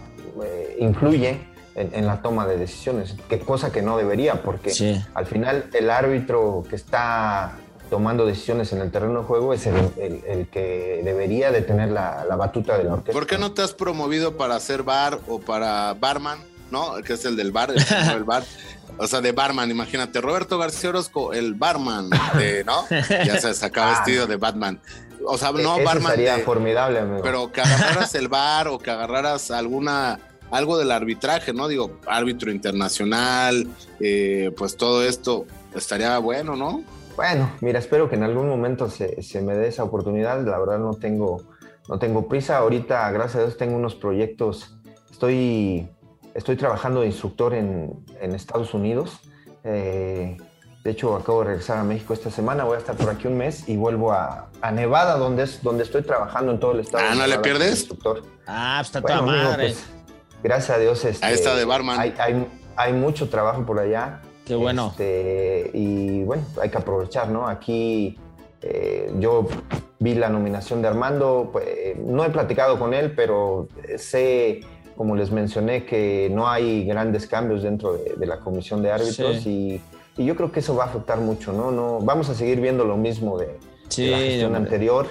eh, 0.43 0.77
influye 0.79 1.39
en, 1.75 1.89
en 1.93 2.07
la 2.07 2.21
toma 2.21 2.47
de 2.47 2.57
decisiones, 2.57 3.15
que 3.29 3.39
cosa 3.39 3.71
que 3.71 3.81
no 3.81 3.97
debería, 3.97 4.41
porque 4.41 4.69
Sí. 4.71 5.03
al 5.13 5.25
final 5.25 5.65
el 5.73 5.89
árbitro 5.89 6.63
que 6.69 6.75
está 6.75 7.53
tomando 7.89 8.25
decisiones 8.25 8.71
en 8.73 8.81
el 8.81 8.89
terreno 8.91 9.19
de 9.19 9.25
juego 9.25 9.53
es 9.53 9.67
el, 9.67 9.75
el- 9.97 10.23
el 10.27 10.47
que 10.47 11.01
debería 11.03 11.51
de 11.51 11.61
tener 11.61 11.89
la, 11.89 12.25
la 12.27 12.35
batuta 12.35 12.77
de 12.77 12.85
la 12.85 12.93
orquesta. 12.93 13.13
¿Por 13.13 13.27
qué 13.27 13.37
no 13.37 13.51
te 13.53 13.61
has 13.61 13.73
promovido 13.73 14.37
para 14.37 14.59
ser 14.59 14.83
bar 14.83 15.19
o 15.27 15.39
para 15.39 15.93
barman? 15.99 16.39
¿No? 16.71 16.95
Que 17.03 17.13
es 17.13 17.25
el 17.25 17.35
del 17.35 17.51
bar, 17.51 17.71
el 17.71 18.07
del 18.07 18.23
bar. 18.23 18.43
O 18.97 19.07
sea, 19.07 19.19
de 19.21 19.31
barman, 19.33 19.69
imagínate, 19.69 20.21
Roberto 20.21 20.57
García 20.57 20.89
Orozco, 20.89 21.33
el 21.33 21.53
barman, 21.53 22.09
de, 22.37 22.63
¿no? 22.63 22.85
Ya 22.89 23.39
se 23.39 23.53
sacaba 23.53 23.91
Ah. 23.91 23.95
vestido 23.97 24.25
de 24.27 24.37
Batman. 24.37 24.79
O 25.27 25.37
sea, 25.37 25.51
no 25.51 25.59
Eso 25.75 25.83
barman 25.83 26.11
sería 26.13 26.37
de- 26.37 26.43
formidable, 26.43 26.99
amigo. 26.99 27.21
pero 27.23 27.51
que 27.51 27.61
agarraras 27.61 28.13
el 28.15 28.27
bar 28.27 28.67
o 28.67 28.77
que 28.79 28.91
agarraras 28.91 29.51
alguna 29.51 30.19
algo 30.51 30.77
del 30.77 30.91
arbitraje, 30.91 31.51
¿no? 31.53 31.67
Digo, 31.67 31.99
árbitro 32.07 32.51
internacional, 32.51 33.67
eh, 33.99 34.51
pues 34.55 34.77
todo 34.77 35.03
esto 35.03 35.45
estaría 35.75 36.17
bueno, 36.19 36.55
¿no? 36.55 36.83
Bueno, 37.15 37.51
mira, 37.61 37.79
espero 37.79 38.07
que 38.09 38.15
en 38.15 38.23
algún 38.23 38.47
momento 38.47 38.89
se, 38.89 39.21
se 39.23 39.41
me 39.41 39.55
dé 39.55 39.67
esa 39.67 39.83
oportunidad. 39.83 40.41
La 40.45 40.59
verdad 40.59 40.77
no 40.79 40.93
tengo, 40.93 41.41
no 41.89 41.97
tengo 41.99 42.27
prisa. 42.27 42.57
Ahorita, 42.57 43.09
gracias 43.11 43.35
a 43.35 43.39
Dios, 43.45 43.57
tengo 43.57 43.75
unos 43.75 43.95
proyectos. 43.95 44.75
Estoy, 45.11 45.87
estoy 46.35 46.55
trabajando 46.57 47.01
de 47.01 47.07
instructor 47.07 47.55
en, 47.55 48.05
en 48.21 48.35
Estados 48.35 48.73
Unidos. 48.75 49.19
Eh, 49.63 50.37
de 50.83 50.91
hecho, 50.91 51.15
acabo 51.15 51.39
de 51.39 51.47
regresar 51.47 51.79
a 51.79 51.83
México 51.83 52.13
esta 52.13 52.29
semana. 52.29 52.63
Voy 52.63 52.75
a 52.75 52.77
estar 52.77 52.95
por 52.95 53.09
aquí 53.09 53.25
un 53.27 53.37
mes 53.37 53.67
y 53.67 53.75
vuelvo 53.75 54.11
a, 54.11 54.49
a 54.61 54.71
Nevada, 54.71 55.17
donde, 55.17 55.43
es, 55.43 55.63
donde 55.63 55.83
estoy 55.83 56.03
trabajando 56.03 56.51
en 56.51 56.59
todo 56.59 56.73
el 56.73 56.81
estado. 56.81 57.03
Ah, 57.09 57.15
¿no 57.15 57.25
le 57.25 57.39
pierdes? 57.39 57.71
Instructor. 57.71 58.21
Ah, 58.45 58.77
pues 58.81 58.89
está 58.89 59.01
Bueno, 59.01 59.17
toda 59.21 59.31
amigo, 59.33 59.49
madre. 59.49 59.63
pues, 59.69 59.85
gracias 60.43 60.77
a 60.77 60.79
Dios. 60.79 61.03
este, 61.05 61.25
Ahí 61.25 61.33
está 61.33 61.55
de 61.55 61.65
barman. 61.65 61.99
Hay, 61.99 62.13
hay, 62.19 62.47
hay 62.75 62.93
mucho 62.93 63.29
trabajo 63.29 63.65
por 63.65 63.79
allá. 63.79 64.21
Qué 64.45 64.53
bueno. 64.53 64.89
Este, 64.91 65.71
y 65.73 66.21
bueno, 66.23 66.43
hay 66.61 66.69
que 66.69 66.77
aprovechar, 66.77 67.29
¿no? 67.29 67.47
Aquí 67.47 68.19
eh, 68.61 69.11
yo 69.17 69.47
vi 69.97 70.13
la 70.13 70.29
nominación 70.29 70.83
de 70.83 70.87
Armando, 70.87 71.49
pues, 71.51 71.97
no 71.97 72.23
he 72.23 72.29
platicado 72.29 72.77
con 72.77 72.93
él, 72.93 73.13
pero 73.15 73.67
sé, 73.97 74.59
como 74.95 75.15
les 75.15 75.31
mencioné, 75.31 75.85
que 75.85 76.29
no 76.31 76.47
hay 76.47 76.85
grandes 76.85 77.27
cambios 77.27 77.63
dentro 77.63 77.97
de, 77.97 78.25
la 78.25 78.39
comisión 78.39 78.81
de 78.81 78.91
árbitros 78.91 79.45
y, 79.45 79.81
y, 80.17 80.25
yo 80.25 80.35
creo 80.35 80.51
que 80.51 80.59
eso 80.59 80.75
va 80.75 80.85
a 80.85 80.87
afectar 80.87 81.19
mucho, 81.19 81.51
¿no? 81.53 81.71
no 81.71 81.99
vamos 81.99 82.29
a 82.29 82.35
seguir 82.35 82.61
viendo 82.61 82.85
lo 82.85 82.97
mismo 82.97 83.37
de, 83.37 83.57
la 83.97 84.17
gestión 84.17 84.55
anterior. 84.55 85.07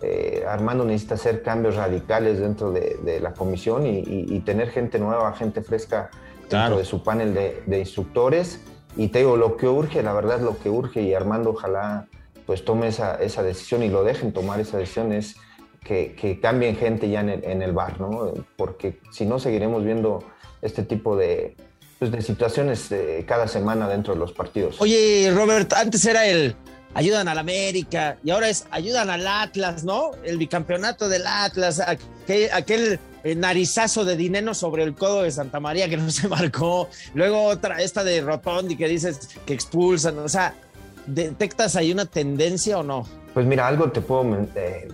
Eh, 0.00 0.44
Armando 0.46 0.84
necesita 0.84 1.14
hacer 1.14 1.42
cambios 1.42 1.74
radicales 1.74 2.38
dentro 2.38 2.70
de, 2.70 3.18
la 3.20 3.32
comisión 3.32 3.86
y, 3.86 4.40
tener 4.40 4.70
gente 4.70 4.98
nueva, 4.98 5.32
gente 5.34 5.62
fresca 5.62 6.10
dentro 6.48 6.78
de 6.78 6.84
su 6.84 7.02
panel 7.02 7.34
de, 7.34 7.78
instructores. 7.78 8.60
Y 8.96 9.08
te 9.08 9.20
digo, 9.20 9.36
lo 9.36 9.56
que 9.56 9.68
urge, 9.68 10.02
la 10.02 10.12
verdad, 10.12 10.40
lo 10.40 10.58
que 10.58 10.70
urge, 10.70 11.02
y 11.02 11.14
Armando 11.14 11.50
ojalá 11.50 12.06
pues 12.46 12.64
tome 12.64 12.88
esa, 12.88 13.16
esa 13.16 13.42
decisión 13.42 13.82
y 13.82 13.90
lo 13.90 14.02
dejen 14.02 14.32
tomar 14.32 14.58
esa 14.58 14.78
decisión 14.78 15.12
es 15.12 15.36
que, 15.84 16.14
que 16.14 16.40
cambien 16.40 16.76
gente 16.76 17.08
ya 17.08 17.20
en 17.20 17.28
el, 17.28 17.44
en 17.44 17.62
el, 17.62 17.72
bar, 17.72 18.00
¿no? 18.00 18.32
Porque 18.56 19.00
si 19.10 19.26
no 19.26 19.38
seguiremos 19.38 19.84
viendo 19.84 20.24
este 20.62 20.82
tipo 20.82 21.16
de, 21.16 21.56
pues, 21.98 22.10
de 22.10 22.22
situaciones 22.22 22.90
eh, 22.92 23.24
cada 23.26 23.48
semana 23.48 23.88
dentro 23.88 24.14
de 24.14 24.20
los 24.20 24.32
partidos. 24.32 24.76
Oye, 24.80 25.30
Robert, 25.34 25.72
antes 25.72 26.04
era 26.04 26.26
el 26.26 26.54
ayudan 26.94 27.28
al 27.28 27.38
América 27.38 28.18
y 28.24 28.30
ahora 28.30 28.48
es 28.48 28.66
ayudan 28.70 29.10
al 29.10 29.26
Atlas, 29.26 29.84
¿no? 29.84 30.12
El 30.24 30.38
bicampeonato 30.38 31.08
del 31.08 31.26
Atlas, 31.26 31.80
aquel, 31.80 32.98
eh, 33.24 33.34
narizazo 33.34 34.04
de 34.04 34.16
dinero 34.16 34.54
sobre 34.54 34.84
el 34.84 34.94
codo 34.94 35.22
de 35.22 35.30
Santa 35.30 35.60
María 35.60 35.88
que 35.88 35.96
no 35.98 36.10
se 36.10 36.28
marcó, 36.28 36.88
luego 37.14 37.44
otra, 37.44 37.82
esta 37.82 38.02
de 38.04 38.20
Rotondi 38.20 38.76
que 38.76 38.88
dices 38.88 39.28
que 39.44 39.54
expulsan, 39.54 40.18
o 40.18 40.28
sea, 40.28 40.54
¿Detectas 41.08 41.74
ahí 41.74 41.90
una 41.90 42.04
tendencia 42.04 42.78
o 42.78 42.82
no? 42.82 43.06
Pues 43.38 43.46
mira, 43.46 43.68
algo 43.68 43.92
te 43.92 44.00
puedo... 44.00 44.36
Eh, 44.56 44.88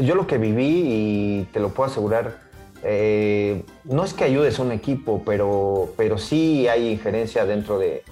yo 0.00 0.16
lo 0.16 0.26
que 0.26 0.36
viví 0.36 0.82
y 0.84 1.48
te 1.52 1.60
lo 1.60 1.68
puedo 1.68 1.88
asegurar, 1.88 2.40
eh, 2.82 3.62
no 3.84 4.02
es 4.02 4.14
que 4.14 4.24
ayudes 4.24 4.58
a 4.58 4.62
un 4.64 4.72
equipo, 4.72 5.22
pero, 5.24 5.92
pero 5.96 6.18
sí 6.18 6.66
hay 6.66 6.88
injerencia 6.88 7.46
dentro 7.46 7.78
de, 7.78 8.02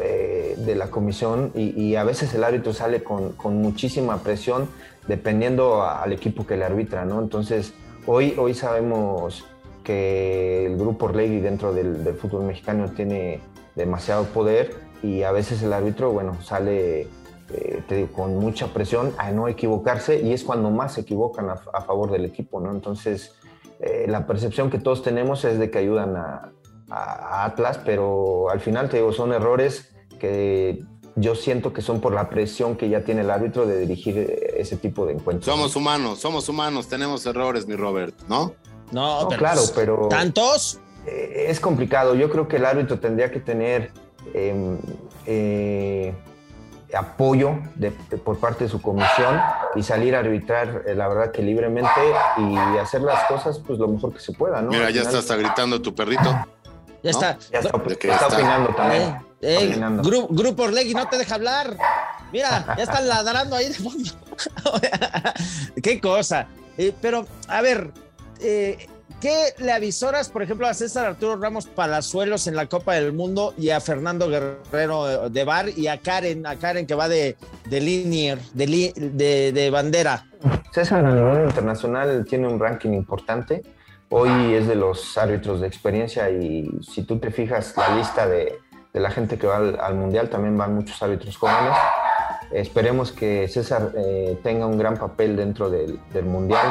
eh, 0.00 0.54
de 0.56 0.74
la 0.74 0.86
comisión 0.90 1.52
y, 1.54 1.96
a 1.96 2.04
veces 2.04 2.32
el 2.32 2.44
árbitro 2.44 2.72
sale 2.72 3.02
con, 3.02 3.32
con 3.32 3.60
muchísima 3.60 4.22
presión 4.22 4.70
dependiendo 5.06 5.82
al 5.82 6.14
equipo 6.14 6.46
que 6.46 6.56
le 6.56 6.64
arbitra, 6.64 7.04
¿no? 7.04 7.20
Entonces, 7.20 7.74
hoy, 8.06 8.34
hoy 8.38 8.54
sabemos 8.54 9.44
que 9.84 10.64
el 10.64 10.78
grupo 10.78 11.04
Orlegui 11.04 11.40
dentro 11.40 11.74
del, 11.74 12.04
del 12.04 12.14
fútbol 12.14 12.44
mexicano 12.44 12.90
tiene 12.96 13.40
demasiado 13.74 14.24
poder 14.24 14.76
y 15.02 15.24
a 15.24 15.30
veces 15.30 15.62
el 15.62 15.74
árbitro, 15.74 16.10
bueno, 16.10 16.40
sale 16.40 17.06
eh, 17.52 18.08
con 18.14 18.36
mucha 18.36 18.68
presión 18.68 19.12
a 19.18 19.30
no 19.32 19.48
equivocarse 19.48 20.20
y 20.20 20.32
es 20.32 20.44
cuando 20.44 20.70
más 20.70 20.94
se 20.94 21.00
equivocan 21.00 21.50
a, 21.50 21.56
favor 21.56 22.10
del 22.10 22.24
equipo, 22.24 22.60
¿no? 22.60 22.70
Entonces, 22.70 23.34
eh, 23.80 24.06
la 24.08 24.26
percepción 24.26 24.70
que 24.70 24.78
todos 24.78 25.02
tenemos 25.02 25.44
es 25.44 25.58
de 25.58 25.70
que 25.70 25.78
ayudan 25.78 26.16
a, 26.16 26.52
Atlas, 26.92 27.78
pero 27.84 28.50
al 28.50 28.58
final, 28.58 28.88
te 28.88 28.96
digo, 28.96 29.12
son 29.12 29.32
errores 29.32 29.94
que 30.18 30.82
yo 31.14 31.36
siento 31.36 31.72
que 31.72 31.82
son 31.82 32.00
por 32.00 32.12
la 32.12 32.28
presión 32.28 32.76
que 32.76 32.88
ya 32.88 33.04
tiene 33.04 33.20
el 33.20 33.30
árbitro 33.30 33.64
de 33.64 33.78
dirigir 33.78 34.18
ese 34.56 34.76
tipo 34.76 35.06
de 35.06 35.12
encuentros. 35.12 35.44
Somos 35.44 35.76
humanos, 35.76 36.18
somos 36.18 36.48
humanos, 36.48 36.88
tenemos 36.88 37.24
errores, 37.26 37.68
mi 37.68 37.76
Robert, 37.76 38.16
¿no? 38.28 38.54
No, 38.90 39.28
claro, 39.38 39.60
pero... 39.76 40.08
¿Tantos? 40.08 40.80
Eh, 41.06 41.46
es 41.48 41.60
complicado. 41.60 42.16
Yo 42.16 42.28
creo 42.28 42.48
que 42.48 42.56
el 42.56 42.64
árbitro 42.64 42.98
tendría 42.98 43.30
que 43.30 43.38
tener 43.38 43.92
Eh, 46.90 46.96
apoyo 46.96 47.58
por 48.24 48.38
parte 48.38 48.64
de 48.64 48.70
su 48.70 48.80
comisión 48.80 49.40
y 49.74 49.82
salir 49.82 50.14
a 50.14 50.20
arbitrar, 50.20 50.82
eh, 50.86 50.94
la 50.94 51.08
verdad 51.08 51.32
que 51.32 51.42
libremente 51.42 51.90
y 52.38 52.78
hacer 52.78 53.02
las 53.02 53.24
cosas 53.24 53.60
pues 53.66 53.78
lo 53.78 53.88
mejor 53.88 54.12
que 54.12 54.20
se 54.20 54.32
pueda, 54.32 54.60
¿no? 54.62 54.70
Mira, 54.70 54.90
ya 54.90 55.02
está 55.02 55.18
hasta 55.18 55.36
gritando 55.36 55.80
tu 55.80 55.94
perrito. 55.94 56.46
Ya 57.02 57.10
está. 57.10 57.38
Ya 57.50 57.60
está, 57.60 57.76
opinando 57.76 58.74
también. 58.74 59.16
Eh, 59.40 59.80
grupo 60.30 60.64
Orlegui 60.64 60.92
no 60.94 61.08
te 61.08 61.16
deja 61.16 61.36
hablar. 61.36 61.76
Mira, 62.32 62.74
ya 62.76 62.84
están 62.84 63.08
ladrando 63.08 63.56
ahí 63.56 63.68
de 63.68 63.74
fondo. 63.74 64.10
Qué 65.82 66.00
cosa. 66.00 66.46
pero, 67.00 67.26
a 67.48 67.62
ver, 67.62 67.90
eh, 68.40 68.86
¿Qué 69.20 69.52
le 69.58 69.70
avisoras, 69.70 70.30
por 70.30 70.42
ejemplo, 70.42 70.66
a 70.66 70.72
César 70.72 71.04
Arturo 71.04 71.36
Ramos 71.36 71.66
Palazuelos 71.66 72.46
en 72.46 72.56
la 72.56 72.66
Copa 72.66 72.94
del 72.94 73.12
Mundo 73.12 73.52
y 73.58 73.68
a 73.68 73.78
Fernando 73.78 74.30
Guerrero 74.30 75.28
de 75.28 75.44
Bar 75.44 75.68
y 75.76 75.88
a 75.88 75.98
Karen, 75.98 76.46
a 76.46 76.56
Karen 76.56 76.86
que 76.86 76.94
va 76.94 77.06
de, 77.06 77.36
de 77.68 77.80
linear, 77.82 78.38
de, 78.54 79.52
de, 79.52 79.70
bandera? 79.70 80.26
César 80.72 81.04
a 81.04 81.14
nivel 81.14 81.44
internacional 81.44 82.24
tiene 82.26 82.48
un 82.48 82.58
ranking 82.58 82.94
importante. 82.94 83.62
Hoy 84.08 84.54
es 84.54 84.66
de 84.66 84.74
los 84.74 85.18
árbitros 85.18 85.60
de 85.60 85.66
experiencia 85.66 86.30
y 86.30 86.70
si 86.80 87.02
tú 87.02 87.18
te 87.18 87.30
fijas 87.30 87.74
la 87.76 87.94
lista 87.96 88.26
de, 88.26 88.58
de 88.90 89.00
la 89.00 89.10
gente 89.10 89.36
que 89.36 89.46
va 89.46 89.58
al, 89.58 89.94
Mundial, 89.96 90.30
también 90.30 90.56
van 90.56 90.74
muchos 90.74 91.00
árbitros 91.02 91.36
jóvenes. 91.36 91.76
Esperemos 92.52 93.12
que 93.12 93.48
César 93.48 93.92
eh, 93.98 94.38
tenga 94.42 94.64
un 94.64 94.78
gran 94.78 94.96
papel 94.96 95.36
dentro 95.36 95.68
del, 95.68 96.00
del 96.14 96.24
Mundial 96.24 96.66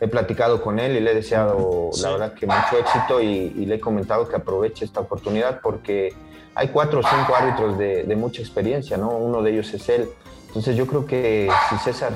he 0.00 0.08
platicado 0.08 0.62
con 0.62 0.78
él 0.78 0.96
y 0.96 1.00
le 1.00 1.12
he 1.12 1.14
deseado, 1.14 1.90
la 2.02 2.10
verdad, 2.10 2.34
que 2.34 2.46
mucho 2.46 2.78
éxito 2.78 3.20
y, 3.20 3.50
le 3.50 3.76
he 3.76 3.80
comentado 3.80 4.28
que 4.28 4.36
aproveche 4.36 4.84
esta 4.84 5.00
oportunidad 5.00 5.60
porque 5.62 6.12
hay 6.54 6.68
cuatro 6.68 7.00
o 7.00 7.02
cinco 7.02 7.34
árbitros 7.34 7.78
de, 7.78 8.14
mucha 8.16 8.40
experiencia, 8.40 8.96
¿no? 8.96 9.10
Uno 9.10 9.42
de 9.42 9.52
ellos 9.52 9.72
es 9.74 9.88
él. 9.88 10.08
Entonces 10.48 10.76
yo 10.76 10.86
creo 10.86 11.04
que 11.04 11.50
si 11.68 11.76
César 11.78 12.12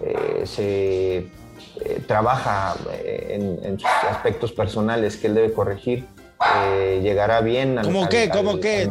eh, 0.00 0.42
se 0.46 1.16
eh, 1.18 2.02
trabaja 2.06 2.74
eh, 2.90 3.58
en, 3.62 3.78
sus 3.78 3.90
aspectos 4.08 4.52
personales 4.52 5.16
que 5.16 5.26
él 5.26 5.34
debe 5.34 5.52
corregir, 5.52 6.06
llegará 7.00 7.40
bien 7.40 7.78
al 7.78 7.84
¿Cómo 7.84 8.08
qué? 8.08 8.28
¿Cómo 8.28 8.58
qué? 8.58 8.88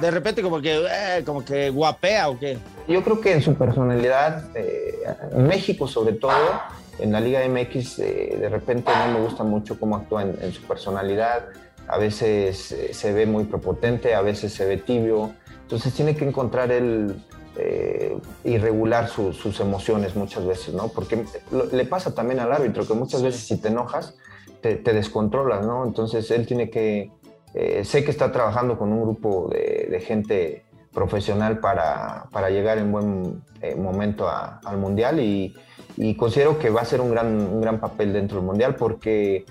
De, 0.00 0.10
repente 0.10 0.40
como 0.40 0.60
que, 0.60 1.22
como 1.26 1.44
que 1.44 1.70
guapea 1.70 2.28
o 2.28 2.38
qué? 2.38 2.58
Yo 2.86 3.02
creo 3.02 3.20
que 3.20 3.32
en 3.32 3.42
su 3.42 3.54
personalidad, 3.54 4.44
en 4.54 5.46
México 5.48 5.88
sobre 5.88 6.12
todo, 6.12 6.60
en 6.98 7.12
la 7.12 7.20
Liga 7.20 7.40
MX 7.48 7.98
eh, 7.98 8.36
de 8.38 8.48
repente 8.48 8.90
no 9.06 9.18
me 9.18 9.20
gusta 9.24 9.44
mucho 9.44 9.78
cómo 9.78 9.96
actúa 9.96 10.22
en, 10.22 10.52
su 10.52 10.62
personalidad, 10.62 11.46
a 11.88 11.98
veces 11.98 12.72
eh, 12.72 12.94
se 12.94 13.12
ve 13.12 13.26
muy 13.26 13.44
prepotente, 13.44 14.14
a 14.14 14.22
veces 14.22 14.52
se 14.52 14.66
ve 14.66 14.76
tibio, 14.76 15.32
entonces 15.62 15.92
tiene 15.94 16.14
que 16.14 16.26
encontrar 16.26 16.70
él 16.70 17.16
eh, 17.56 18.16
y 18.44 18.58
regular 18.58 19.08
sus 19.08 19.60
emociones 19.60 20.16
muchas 20.16 20.46
veces, 20.46 20.74
¿no? 20.74 20.88
Porque 20.88 21.24
le 21.72 21.84
pasa 21.84 22.14
también 22.14 22.40
al 22.40 22.52
árbitro 22.52 22.86
que 22.86 22.94
muchas 22.94 23.22
veces 23.22 23.42
si 23.42 23.60
te 23.60 23.68
enojas 23.68 24.16
te, 24.60 24.76
descontrolas, 24.76 25.66
¿no? 25.66 25.84
Entonces 25.84 26.30
él 26.30 26.46
tiene 26.46 26.70
que, 26.70 27.10
sé 27.82 28.04
que 28.04 28.10
está 28.10 28.30
trabajando 28.30 28.78
con 28.78 28.92
un 28.92 29.02
grupo 29.02 29.50
de, 29.50 30.00
gente 30.00 30.64
profesional 30.92 31.58
para, 31.58 32.26
para, 32.30 32.48
llegar 32.48 32.78
en 32.78 32.92
buen 32.92 33.42
momento 33.76 34.28
al 34.30 34.78
Mundial 34.78 35.20
y 35.20 35.54
y 36.02 36.16
considero 36.16 36.58
que 36.58 36.68
va 36.68 36.80
a 36.80 36.84
ser 36.84 37.00
un 37.00 37.10
gran, 37.10 37.28
un 37.28 37.60
gran 37.60 37.78
papel 37.78 38.12
dentro 38.12 38.38
del 38.38 38.46
Mundial 38.46 38.74
porque 38.74 39.44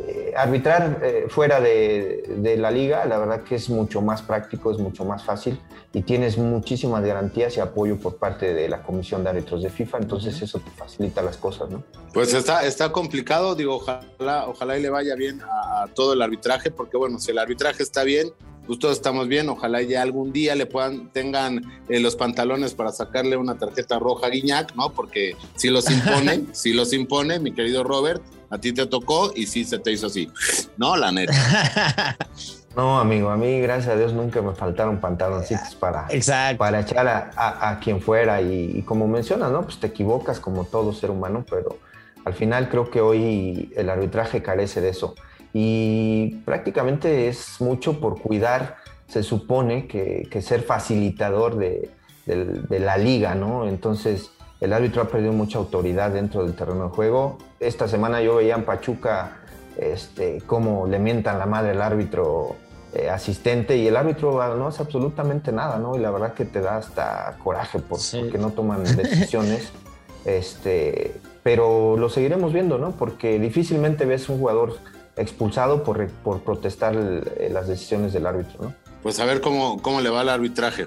eh, 0.00 0.32
arbitrar 0.36 0.98
eh, 1.00 1.26
fuera 1.28 1.60
de, 1.60 2.24
de, 2.38 2.56
la 2.56 2.72
liga, 2.72 3.04
la 3.04 3.18
verdad 3.18 3.44
que 3.44 3.54
es 3.54 3.70
mucho 3.70 4.02
más 4.02 4.20
práctico, 4.20 4.72
es 4.72 4.78
mucho 4.78 5.04
más 5.04 5.22
fácil 5.22 5.60
y 5.92 6.02
tienes 6.02 6.38
muchísimas 6.38 7.04
garantías 7.04 7.56
y 7.56 7.60
apoyo 7.60 7.98
por 7.98 8.16
parte 8.16 8.52
de 8.52 8.68
la 8.68 8.82
Comisión 8.82 9.22
de 9.22 9.30
Árbitros 9.30 9.62
de 9.62 9.70
FIFA, 9.70 9.98
entonces 9.98 10.42
eso 10.42 10.58
te 10.58 10.70
facilita 10.72 11.22
las 11.22 11.36
cosas, 11.36 11.70
¿no? 11.70 11.84
Pues 12.12 12.34
está, 12.34 12.64
está 12.66 12.90
complicado, 12.90 13.54
digo, 13.54 13.76
ojalá, 13.76 14.48
ojalá 14.48 14.78
y 14.78 14.82
le 14.82 14.90
vaya 14.90 15.14
bien 15.14 15.40
a, 15.42 15.84
a 15.84 15.86
todo 15.88 16.14
el 16.14 16.22
arbitraje, 16.22 16.72
porque 16.72 16.96
bueno, 16.96 17.20
si 17.20 17.30
el 17.30 17.38
arbitraje 17.38 17.84
está 17.84 18.02
bien, 18.02 18.32
pues 18.66 18.78
todos 18.78 18.96
estamos 18.96 19.28
bien, 19.28 19.48
ojalá 19.48 19.82
ya 19.82 20.02
algún 20.02 20.32
día 20.32 20.54
le 20.54 20.66
puedan, 20.66 21.08
tengan 21.10 21.62
eh, 21.88 22.00
los 22.00 22.16
pantalones 22.16 22.74
para 22.74 22.92
sacarle 22.92 23.36
una 23.36 23.58
tarjeta 23.58 23.98
roja 23.98 24.26
a 24.26 24.30
Guiñac, 24.30 24.74
¿no? 24.76 24.92
Porque 24.92 25.36
si 25.56 25.68
los 25.68 25.90
impone, 25.90 26.46
si 26.52 26.72
los 26.72 26.92
impone, 26.92 27.38
mi 27.38 27.52
querido 27.52 27.84
Robert, 27.84 28.22
a 28.50 28.58
ti 28.58 28.72
te 28.72 28.86
tocó 28.86 29.32
y 29.34 29.46
sí 29.46 29.64
se 29.64 29.78
te 29.78 29.92
hizo 29.92 30.06
así, 30.06 30.30
¿no? 30.76 30.96
La 30.96 31.12
neta. 31.12 32.16
No, 32.74 32.98
amigo, 32.98 33.28
a 33.28 33.36
mí, 33.36 33.60
gracias 33.60 33.92
a 33.92 33.98
Dios, 33.98 34.14
nunca 34.14 34.40
me 34.40 34.54
faltaron 34.54 34.98
pantaloncitos 34.98 35.74
para, 35.74 36.08
para 36.56 36.80
echar 36.80 37.06
a, 37.36 37.78
quien 37.82 38.00
fuera. 38.00 38.40
Y, 38.40 38.78
y, 38.78 38.82
como 38.82 39.06
mencionas, 39.06 39.52
¿no? 39.52 39.62
Pues 39.64 39.78
te 39.78 39.88
equivocas 39.88 40.40
como 40.40 40.64
todo 40.64 40.94
ser 40.94 41.10
humano, 41.10 41.44
pero 41.50 41.76
al 42.24 42.32
final 42.32 42.70
creo 42.70 42.90
que 42.90 43.02
hoy 43.02 43.70
el 43.76 43.90
arbitraje 43.90 44.42
carece 44.42 44.80
de 44.80 44.88
eso 44.88 45.14
y 45.52 46.36
prácticamente 46.44 47.28
es 47.28 47.60
mucho 47.60 48.00
por 48.00 48.20
cuidar, 48.20 48.76
se 49.06 49.22
supone 49.22 49.86
que, 49.86 50.28
ser 50.40 50.62
facilitador 50.62 51.56
de, 51.56 51.90
la 52.26 52.96
liga, 52.96 53.34
¿no? 53.34 53.68
Entonces 53.68 54.30
el 54.60 54.72
árbitro 54.72 55.02
ha 55.02 55.08
perdido 55.08 55.32
mucha 55.32 55.58
autoridad 55.58 56.12
dentro 56.12 56.44
del 56.44 56.54
terreno 56.54 56.84
de 56.84 56.90
juego. 56.90 57.38
Esta 57.60 57.88
semana 57.88 58.22
yo 58.22 58.36
veía 58.36 58.54
en 58.54 58.64
Pachuca 58.64 59.38
este, 59.76 60.40
cómo 60.46 60.86
le 60.86 60.98
mientan 60.98 61.38
la 61.38 61.46
madre 61.46 61.72
al 61.72 61.82
árbitro 61.82 62.56
eh, 62.94 63.10
asistente 63.10 63.76
y 63.76 63.88
el 63.88 63.96
árbitro 63.96 64.40
ah, 64.40 64.54
no 64.56 64.68
hace 64.68 64.82
absolutamente 64.82 65.50
nada, 65.50 65.78
¿no? 65.78 65.96
Y 65.96 65.98
la 65.98 66.10
verdad 66.10 66.34
que 66.34 66.44
te 66.44 66.60
da 66.60 66.76
hasta 66.76 67.36
coraje 67.42 67.78
por, 67.80 67.98
porque 67.98 68.38
no 68.38 68.50
toman 68.50 68.84
decisiones. 68.84 69.72
Este, 70.24 71.16
pero 71.42 71.96
lo 71.96 72.08
seguiremos 72.08 72.52
viendo, 72.52 72.78
¿no? 72.78 72.92
Porque 72.92 73.40
difícilmente 73.40 74.04
ves 74.04 74.28
un 74.28 74.38
jugador 74.38 74.76
expulsado 75.16 75.84
por, 75.84 76.08
por 76.08 76.40
protestar 76.40 76.94
el, 76.94 77.52
las 77.52 77.68
decisiones 77.68 78.12
del 78.12 78.26
árbitro, 78.26 78.62
¿no? 78.62 78.74
Pues 79.02 79.18
a 79.20 79.24
ver 79.24 79.40
cómo, 79.40 79.82
cómo 79.82 80.00
le 80.00 80.10
va 80.10 80.22
el 80.22 80.28
arbitraje. 80.28 80.86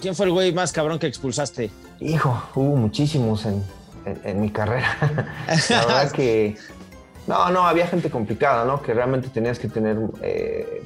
¿Quién 0.00 0.14
fue 0.14 0.26
el 0.26 0.32
güey 0.32 0.52
más 0.52 0.72
cabrón 0.72 0.98
que 0.98 1.06
expulsaste? 1.06 1.70
Hijo, 2.00 2.42
hubo 2.54 2.76
muchísimos 2.76 3.46
en, 3.46 3.62
en, 4.04 4.20
en 4.24 4.40
mi 4.40 4.50
carrera. 4.50 4.96
La 5.70 5.86
verdad 5.86 6.10
que 6.10 6.56
no, 7.26 7.50
no, 7.50 7.66
había 7.66 7.86
gente 7.86 8.10
complicada, 8.10 8.64
¿no? 8.64 8.82
Que 8.82 8.94
realmente 8.94 9.28
tenías 9.28 9.58
que 9.58 9.68
tener 9.68 9.96
eh, 10.22 10.82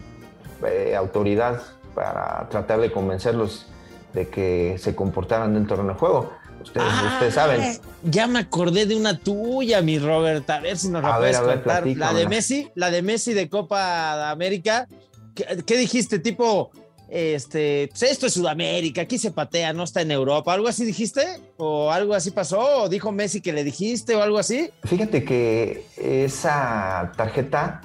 eh, 0.67 0.95
autoridad 0.95 1.63
para 1.95 2.47
tratar 2.51 2.81
de 2.81 2.93
convencerlos 2.93 3.67
de 4.13 4.29
que 4.29 4.77
se 4.79 4.95
comportaran 4.95 5.55
dentro 5.55 5.83
del 5.83 5.95
juego. 5.95 6.33
Ustedes, 6.67 6.87
Ah, 6.89 7.11
ustedes 7.15 7.35
saben. 7.35 7.79
Ya 8.05 8.27
me 8.27 8.39
acordé 8.41 8.87
de 8.87 8.95
una 8.97 9.19
tuya, 9.19 9.81
mi 9.83 9.99
Robert. 9.99 10.49
A 10.51 10.61
ver 10.61 10.77
si 10.77 10.89
nos 10.89 11.03
la 11.03 11.15
A 11.15 11.19
puedes 11.19 11.41
ver, 11.41 11.45
a 11.45 11.47
ver, 11.55 11.63
contar. 11.63 11.87
la 11.97 12.13
de. 12.13 12.29
Messi, 12.29 12.69
la 12.75 12.91
de 12.91 13.03
Messi 13.03 13.33
de 13.35 13.49
Copa 13.49 14.17
de 14.17 14.25
América. 14.25 14.87
¿Qué, 15.35 15.63
qué 15.67 15.77
dijiste? 15.77 16.19
Tipo, 16.19 16.71
este, 17.09 17.89
pues 17.91 18.03
esto 18.03 18.27
es 18.27 18.33
Sudamérica, 18.35 19.03
aquí 19.03 19.17
se 19.19 19.31
patea, 19.31 19.73
no 19.73 19.85
está 19.85 20.01
en 20.03 20.11
Europa. 20.11 20.53
¿Algo 20.53 20.67
así 20.69 20.85
dijiste? 20.85 21.25
¿O 21.57 21.91
algo 21.93 22.15
así 22.15 22.31
pasó? 22.31 22.83
¿O 22.83 22.89
dijo 22.89 23.13
Messi 23.13 23.41
que 23.41 23.53
le 23.53 23.63
dijiste 23.65 24.15
o 24.17 24.23
algo 24.23 24.39
así? 24.39 24.71
Fíjate 24.85 25.25
que 25.25 25.87
esa 25.97 27.13
tarjeta 27.17 27.81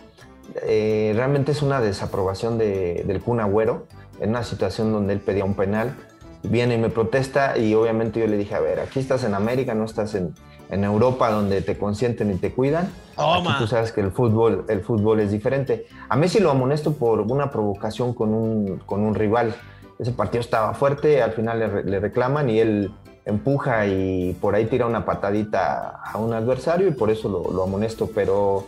eh, 0.68 1.14
realmente 1.16 1.52
es 1.52 1.62
una 1.62 1.80
desaprobación 1.82 2.58
de- 2.58 3.04
del 3.06 3.22
Kun 3.22 3.40
Agüero 3.40 3.88
en 4.20 4.32
una 4.32 4.44
situación 4.44 4.92
donde 4.92 5.14
él 5.14 5.20
pedía 5.20 5.46
un 5.46 5.54
penal. 5.56 5.96
Viene 6.44 6.76
y 6.76 6.78
me 6.78 6.90
protesta 6.90 7.58
y 7.58 7.74
obviamente 7.76 8.20
yo 8.20 8.28
le 8.28 8.38
dije, 8.38 8.56
a 8.56 8.60
ver, 8.60 8.80
aquí 8.80 9.00
estás 9.00 9.24
en 9.24 9.36
América, 9.36 9.74
no 9.74 9.86
estás 9.86 10.16
en, 10.16 10.34
en 10.70 10.84
Europa 10.84 11.30
donde 11.30 11.62
te 11.62 11.78
consienten 11.78 12.32
y 12.32 12.36
te 12.36 12.52
cuidan. 12.52 12.90
Toma. 13.16 13.52
Aquí 13.52 13.60
tú 13.60 13.68
sabes 13.68 13.92
que 13.92 14.02
el 14.02 14.12
fútbol, 14.12 14.66
el 14.70 14.82
fútbol 14.82 15.20
es 15.20 15.32
diferente. 15.32 15.86
A 16.10 16.16
Messi 16.16 16.40
lo 16.40 16.50
amonesto 16.50 16.94
por 16.94 17.22
una 17.22 17.52
provocación 17.52 18.14
con 18.14 18.34
un, 18.34 18.80
con 18.86 19.02
un 19.02 19.14
rival. 19.14 19.56
Ese 20.00 20.12
partido 20.14 20.42
estaba 20.42 20.74
fuerte, 20.74 21.22
al 21.22 21.34
final 21.34 21.60
le, 21.60 21.84
le 21.84 22.00
reclaman 22.00 22.50
y 22.50 22.60
él 22.60 22.92
empuja 23.26 23.86
y 23.86 24.36
por 24.42 24.56
ahí 24.56 24.66
tira 24.66 24.88
una 24.88 25.06
patadita 25.06 26.02
a 26.04 26.18
un 26.18 26.34
adversario 26.34 26.88
y 26.88 26.92
por 26.92 27.12
eso 27.12 27.30
lo, 27.30 27.52
lo 27.52 27.64
amonesto. 27.64 28.10
Pero 28.14 28.68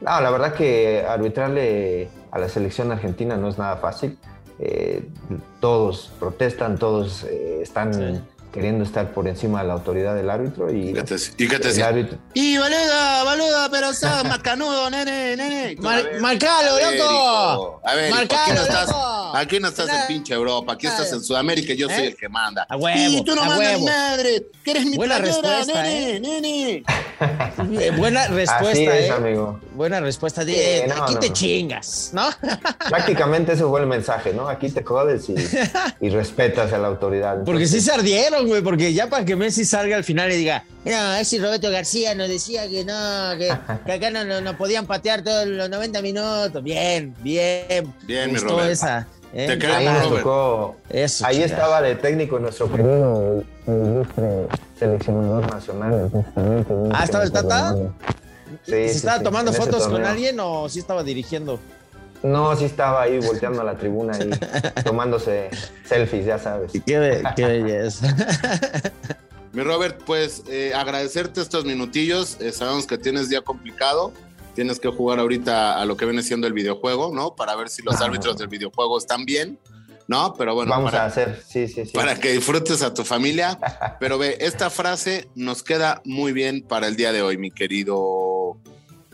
no, 0.00 0.20
la 0.20 0.30
verdad 0.30 0.54
que 0.54 1.04
arbitrarle 1.06 2.08
a 2.30 2.38
la 2.38 2.48
selección 2.48 2.90
argentina 2.92 3.36
no 3.36 3.48
es 3.48 3.58
nada 3.58 3.76
fácil. 3.76 4.18
Eh, 4.62 5.08
todos 5.60 6.10
protestan, 6.20 6.76
todos 6.78 7.24
eh, 7.24 7.60
están 7.62 8.26
queriendo 8.52 8.84
estar 8.84 9.12
por 9.12 9.28
encima 9.28 9.62
de 9.62 9.68
la 9.68 9.74
autoridad 9.74 10.14
del 10.14 10.28
árbitro 10.28 10.70
y, 10.74 10.90
¿Y 11.38 11.48
qué 11.48 11.58
te 11.58 11.70
el 11.70 11.82
árbitro, 11.82 12.18
Y 12.34 12.58
boludo, 12.58 13.24
boludo, 13.24 13.70
pero 13.70 13.94
sos 13.94 14.24
macanudo, 14.28 14.90
nene, 14.90 15.36
nene. 15.36 15.76
Mar- 15.80 16.02
ver, 16.04 16.20
marcalo, 16.20 16.72
loco. 16.78 17.80
A 17.84 17.94
ver, 17.94 18.10
Marcalo, 18.10 18.54
no 18.54 18.60
estás, 18.62 18.88
loco. 18.88 19.29
Aquí 19.34 19.60
no 19.60 19.68
estás 19.68 19.88
en 19.88 20.06
pinche 20.06 20.34
Europa, 20.34 20.72
aquí 20.72 20.86
estás 20.86 21.12
en 21.12 21.22
Sudamérica 21.22 21.72
y 21.72 21.76
yo 21.76 21.88
soy 21.88 22.04
¿Eh? 22.04 22.06
el 22.08 22.16
que 22.16 22.28
manda. 22.28 22.66
A 22.68 22.76
huevo, 22.76 22.98
y 22.98 23.24
tú 23.24 23.34
no 23.34 23.42
a 23.42 23.46
mandas 23.46 23.78
ni 23.78 23.84
madre, 23.84 24.46
que 24.64 24.70
eres 24.70 24.86
mi 24.86 24.96
Buena 24.96 25.18
playera, 25.18 25.42
respuesta, 25.42 25.82
nene, 25.82 26.16
¿eh? 26.16 26.20
nene. 26.20 26.84
Eh, 27.80 27.90
buena 27.96 28.28
respuesta, 28.28 28.70
Así 28.70 28.84
es, 28.84 29.04
¿eh? 29.06 29.10
amigo. 29.10 29.60
Buena 29.74 30.00
respuesta. 30.00 30.42
Sí, 30.42 30.52
De, 30.52 30.86
no, 30.88 31.02
aquí 31.02 31.14
no, 31.14 31.20
te 31.20 31.28
no. 31.28 31.34
chingas, 31.34 32.10
¿no? 32.14 32.28
Prácticamente 32.88 33.52
ese 33.52 33.64
fue 33.64 33.80
el 33.80 33.86
mensaje, 33.86 34.32
¿no? 34.32 34.48
Aquí 34.48 34.70
te 34.70 34.82
jodes 34.82 35.28
y, 35.28 35.34
y 36.06 36.08
respetas 36.10 36.72
a 36.72 36.78
la 36.78 36.88
autoridad. 36.88 37.44
Porque 37.44 37.66
sí 37.66 37.80
se 37.80 37.92
ardieron, 37.92 38.46
güey, 38.46 38.62
porque 38.62 38.92
ya 38.94 39.08
para 39.08 39.24
que 39.24 39.36
Messi 39.36 39.64
salga 39.64 39.96
al 39.96 40.04
final 40.04 40.32
y 40.32 40.36
diga, 40.36 40.64
no, 40.84 41.14
ese 41.16 41.38
Roberto 41.38 41.70
García 41.70 42.14
nos 42.14 42.28
decía 42.28 42.68
que 42.68 42.84
no, 42.84 43.38
que, 43.38 43.52
que 43.86 43.92
acá 43.92 44.10
no, 44.10 44.24
no, 44.24 44.40
no 44.40 44.56
podían 44.56 44.86
patear 44.86 45.22
todos 45.22 45.46
los 45.46 45.68
90 45.68 46.02
minutos. 46.02 46.62
Bien, 46.62 47.14
bien. 47.20 47.92
Bien, 48.04 48.28
mi 48.28 48.34
gustó 48.34 48.50
Robert. 48.50 48.70
esa. 48.70 49.06
¿eh? 49.34 49.46
Te 49.46 49.58
queremos, 49.58 49.78
ahí 49.78 49.84
nos 49.86 50.04
Robert. 50.04 50.22
tocó. 50.24 50.76
Eso, 50.88 51.26
ahí 51.26 51.42
estaba 51.42 51.82
de 51.82 51.94
técnico 51.96 52.38
nuestro 52.38 52.70
querido 52.70 53.44
ilustre 53.66 54.46
seleccionador 54.78 55.52
nacional. 55.52 56.10
Ah, 56.36 56.98
que 56.98 57.04
¿estaba 57.04 57.24
el 57.24 57.32
Tata? 57.32 57.74
Sí, 58.64 58.72
¿Se 58.72 58.88
sí, 58.88 58.96
estaba 58.96 59.18
sí, 59.18 59.24
tomando 59.24 59.52
fotos 59.52 59.86
con 59.86 60.04
alguien 60.04 60.40
o 60.40 60.68
sí 60.68 60.78
estaba 60.80 61.02
dirigiendo? 61.04 61.60
No, 62.22 62.54
sí 62.56 62.64
estaba 62.64 63.02
ahí 63.02 63.18
volteando 63.18 63.60
a 63.62 63.64
la 63.64 63.76
tribuna 63.76 64.12
y 64.18 64.30
tomándose 64.84 65.48
selfies, 65.84 66.26
ya 66.26 66.38
sabes. 66.38 66.72
Qué, 66.72 67.22
qué 67.36 67.44
belleza. 67.44 68.14
Mi 69.52 69.62
Robert, 69.62 70.00
pues 70.04 70.44
eh, 70.48 70.72
agradecerte 70.74 71.40
estos 71.40 71.64
minutillos. 71.64 72.36
Eh, 72.40 72.52
sabemos 72.52 72.86
que 72.86 72.98
tienes 72.98 73.28
día 73.28 73.40
complicado. 73.40 74.12
Tienes 74.54 74.78
que 74.78 74.88
jugar 74.88 75.18
ahorita 75.18 75.80
a 75.80 75.84
lo 75.86 75.96
que 75.96 76.04
viene 76.04 76.22
siendo 76.22 76.46
el 76.46 76.52
videojuego, 76.52 77.12
¿no? 77.14 77.34
Para 77.34 77.56
ver 77.56 77.68
si 77.68 77.82
los 77.82 78.00
árbitros 78.00 78.36
del 78.36 78.48
videojuego 78.48 78.98
están 78.98 79.24
bien, 79.24 79.58
¿no? 80.06 80.34
Pero 80.34 80.54
bueno, 80.54 80.70
Vamos 80.70 80.90
para, 80.90 81.04
a 81.04 81.06
hacer, 81.06 81.42
sí, 81.48 81.66
sí, 81.68 81.86
sí. 81.86 81.92
para 81.92 82.18
que 82.18 82.32
disfrutes 82.32 82.82
a 82.82 82.92
tu 82.92 83.04
familia. 83.04 83.58
Pero 84.00 84.18
ve, 84.18 84.36
esta 84.40 84.70
frase 84.70 85.28
nos 85.34 85.62
queda 85.62 86.02
muy 86.04 86.32
bien 86.32 86.62
para 86.62 86.88
el 86.88 86.96
día 86.96 87.12
de 87.12 87.22
hoy, 87.22 87.38
mi 87.38 87.50
querido 87.50 88.56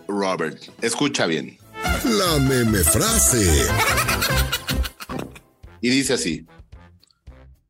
Robert. 0.08 0.58
Escucha 0.82 1.26
bien. 1.26 1.58
La 2.04 2.38
meme 2.38 2.78
frase. 2.78 3.68
Y 5.80 5.90
dice 5.90 6.14
así: 6.14 6.46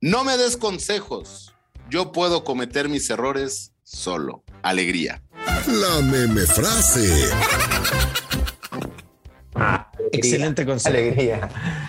No 0.01 0.25
me 0.25 0.37
des 0.37 0.57
consejos. 0.57 1.46
Yo 1.89 2.13
puedo 2.13 2.45
cometer 2.45 2.89
mis 2.89 3.09
errores 3.11 3.73
solo. 3.83 4.43
Alegría. 4.63 5.23
La 5.69 6.01
meme 6.03 6.43
frase. 6.43 7.31
Excelente 10.13 10.67
consejo. 10.67 10.97
Alegría. 10.97 11.49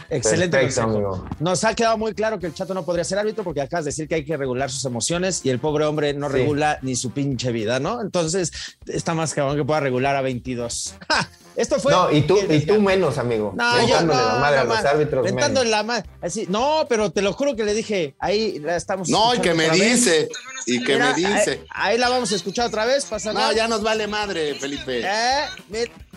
Excelente 0.09 0.57
Perfecto, 0.57 0.81
consejo. 0.83 1.15
amigo. 1.15 1.29
Nos 1.39 1.63
ha 1.63 1.73
quedado 1.73 1.97
muy 1.97 2.13
claro 2.13 2.39
que 2.39 2.45
el 2.47 2.53
chato 2.53 2.73
no 2.73 2.85
podría 2.85 3.03
ser 3.03 3.17
árbitro 3.19 3.43
porque 3.43 3.61
acabas 3.61 3.85
de 3.85 3.89
decir 3.89 4.07
que 4.07 4.15
hay 4.15 4.25
que 4.25 4.37
regular 4.37 4.69
sus 4.69 4.85
emociones 4.85 5.41
y 5.43 5.49
el 5.49 5.59
pobre 5.59 5.85
hombre 5.85 6.13
no 6.13 6.27
Sí. 6.27 6.33
regula 6.33 6.79
ni 6.81 6.95
su 6.95 7.11
pinche 7.11 7.51
vida, 7.51 7.79
¿no? 7.79 8.01
Entonces 8.01 8.51
está 8.85 9.13
más 9.13 9.33
cabrón 9.33 9.57
que 9.57 9.65
pueda 9.65 9.79
regular 9.79 10.15
a 10.15 10.21
22. 10.21 10.95
Esto 11.57 11.79
fue. 11.79 11.91
No, 11.91 12.11
y 12.11 12.21
tú, 12.21 12.37
y 12.49 12.59
tú 12.67 12.79
menos, 12.79 13.17
amigo. 13.17 13.51
No, 13.55 13.87
yo 13.87 14.01
no, 14.03 14.13
la 14.13 14.35
madre 14.39 14.55
no 14.57 14.61
a 14.61 14.75
los 14.75 14.85
árbitros. 14.85 15.23
Menos. 15.33 15.65
la 15.65 15.81
madre. 15.81 16.07
Así, 16.21 16.45
no, 16.47 16.85
pero 16.87 17.11
te 17.11 17.23
lo 17.23 17.33
juro 17.33 17.55
que 17.55 17.63
le 17.63 17.73
dije, 17.73 18.15
ahí 18.19 18.59
la 18.59 18.75
estamos. 18.75 19.09
No, 19.09 19.33
y 19.33 19.39
que 19.39 19.55
me 19.55 19.67
vez. 19.67 19.79
dice. 19.81 20.29
Y 20.67 20.83
que 20.83 20.93
Mira, 20.93 21.07
me 21.09 21.15
dice. 21.15 21.65
Ahí, 21.71 21.93
ahí 21.93 21.97
la 21.97 22.09
vamos 22.09 22.31
a 22.31 22.35
escuchar 22.35 22.67
otra 22.67 22.85
vez. 22.85 23.05
Pasa 23.05 23.33
No, 23.33 23.39
nada. 23.39 23.53
ya 23.53 23.67
nos 23.67 23.81
vale 23.81 24.05
madre, 24.05 24.53
Felipe. 24.53 25.01
Eh, 25.03 25.45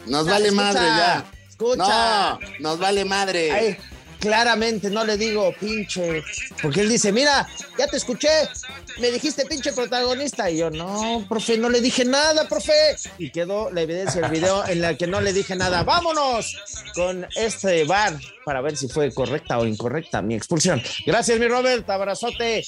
Nos 0.06 0.20
escucha, 0.20 0.30
vale 0.30 0.50
madre 0.52 0.80
ya. 0.80 1.24
Escucha. 1.48 1.78
No, 1.78 2.38
nos 2.60 2.78
vale 2.78 3.04
madre. 3.06 3.50
Ay, 3.50 3.78
claramente 4.20 4.90
no 4.90 5.04
le 5.04 5.16
digo 5.16 5.52
pinche, 5.58 6.22
porque 6.62 6.82
él 6.82 6.88
dice, 6.88 7.10
mira, 7.12 7.48
ya 7.78 7.86
te 7.86 7.96
escuché, 7.96 8.28
me 8.98 9.10
dijiste 9.10 9.44
pinche 9.46 9.72
protagonista. 9.72 10.50
Y 10.50 10.58
yo, 10.58 10.70
no, 10.70 11.24
profe, 11.28 11.58
no 11.58 11.68
le 11.68 11.80
dije 11.80 12.04
nada, 12.04 12.46
profe. 12.48 12.96
Y 13.18 13.30
quedó 13.30 13.70
la 13.70 13.80
evidencia 13.80 14.20
del 14.20 14.30
video 14.30 14.66
en 14.68 14.80
la 14.82 14.96
que 14.96 15.06
no 15.06 15.20
le 15.20 15.32
dije 15.32 15.56
nada. 15.56 15.82
Vámonos 15.82 16.56
con 16.94 17.26
este 17.34 17.84
bar 17.84 18.14
para 18.44 18.60
ver 18.60 18.76
si 18.76 18.88
fue 18.88 19.12
correcta 19.12 19.58
o 19.58 19.66
incorrecta 19.66 20.22
mi 20.22 20.34
expulsión. 20.34 20.82
Gracias, 21.06 21.38
mi 21.38 21.48
Robert, 21.48 21.88
abrazote. 21.88 22.64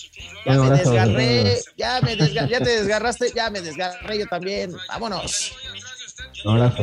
Ya 0.47 0.53
me 0.55 0.71
desgarré, 0.71 1.61
ya 1.77 2.01
me 2.01 2.17
desga- 2.17 2.49
ya 2.49 2.59
te 2.61 2.71
desgarraste, 2.71 3.33
ya 3.35 3.51
me 3.51 3.61
desgarré 3.61 4.19
yo 4.19 4.27
también. 4.27 4.75
Vámonos. 4.89 5.53
Un 6.45 6.61
abrazo. 6.61 6.83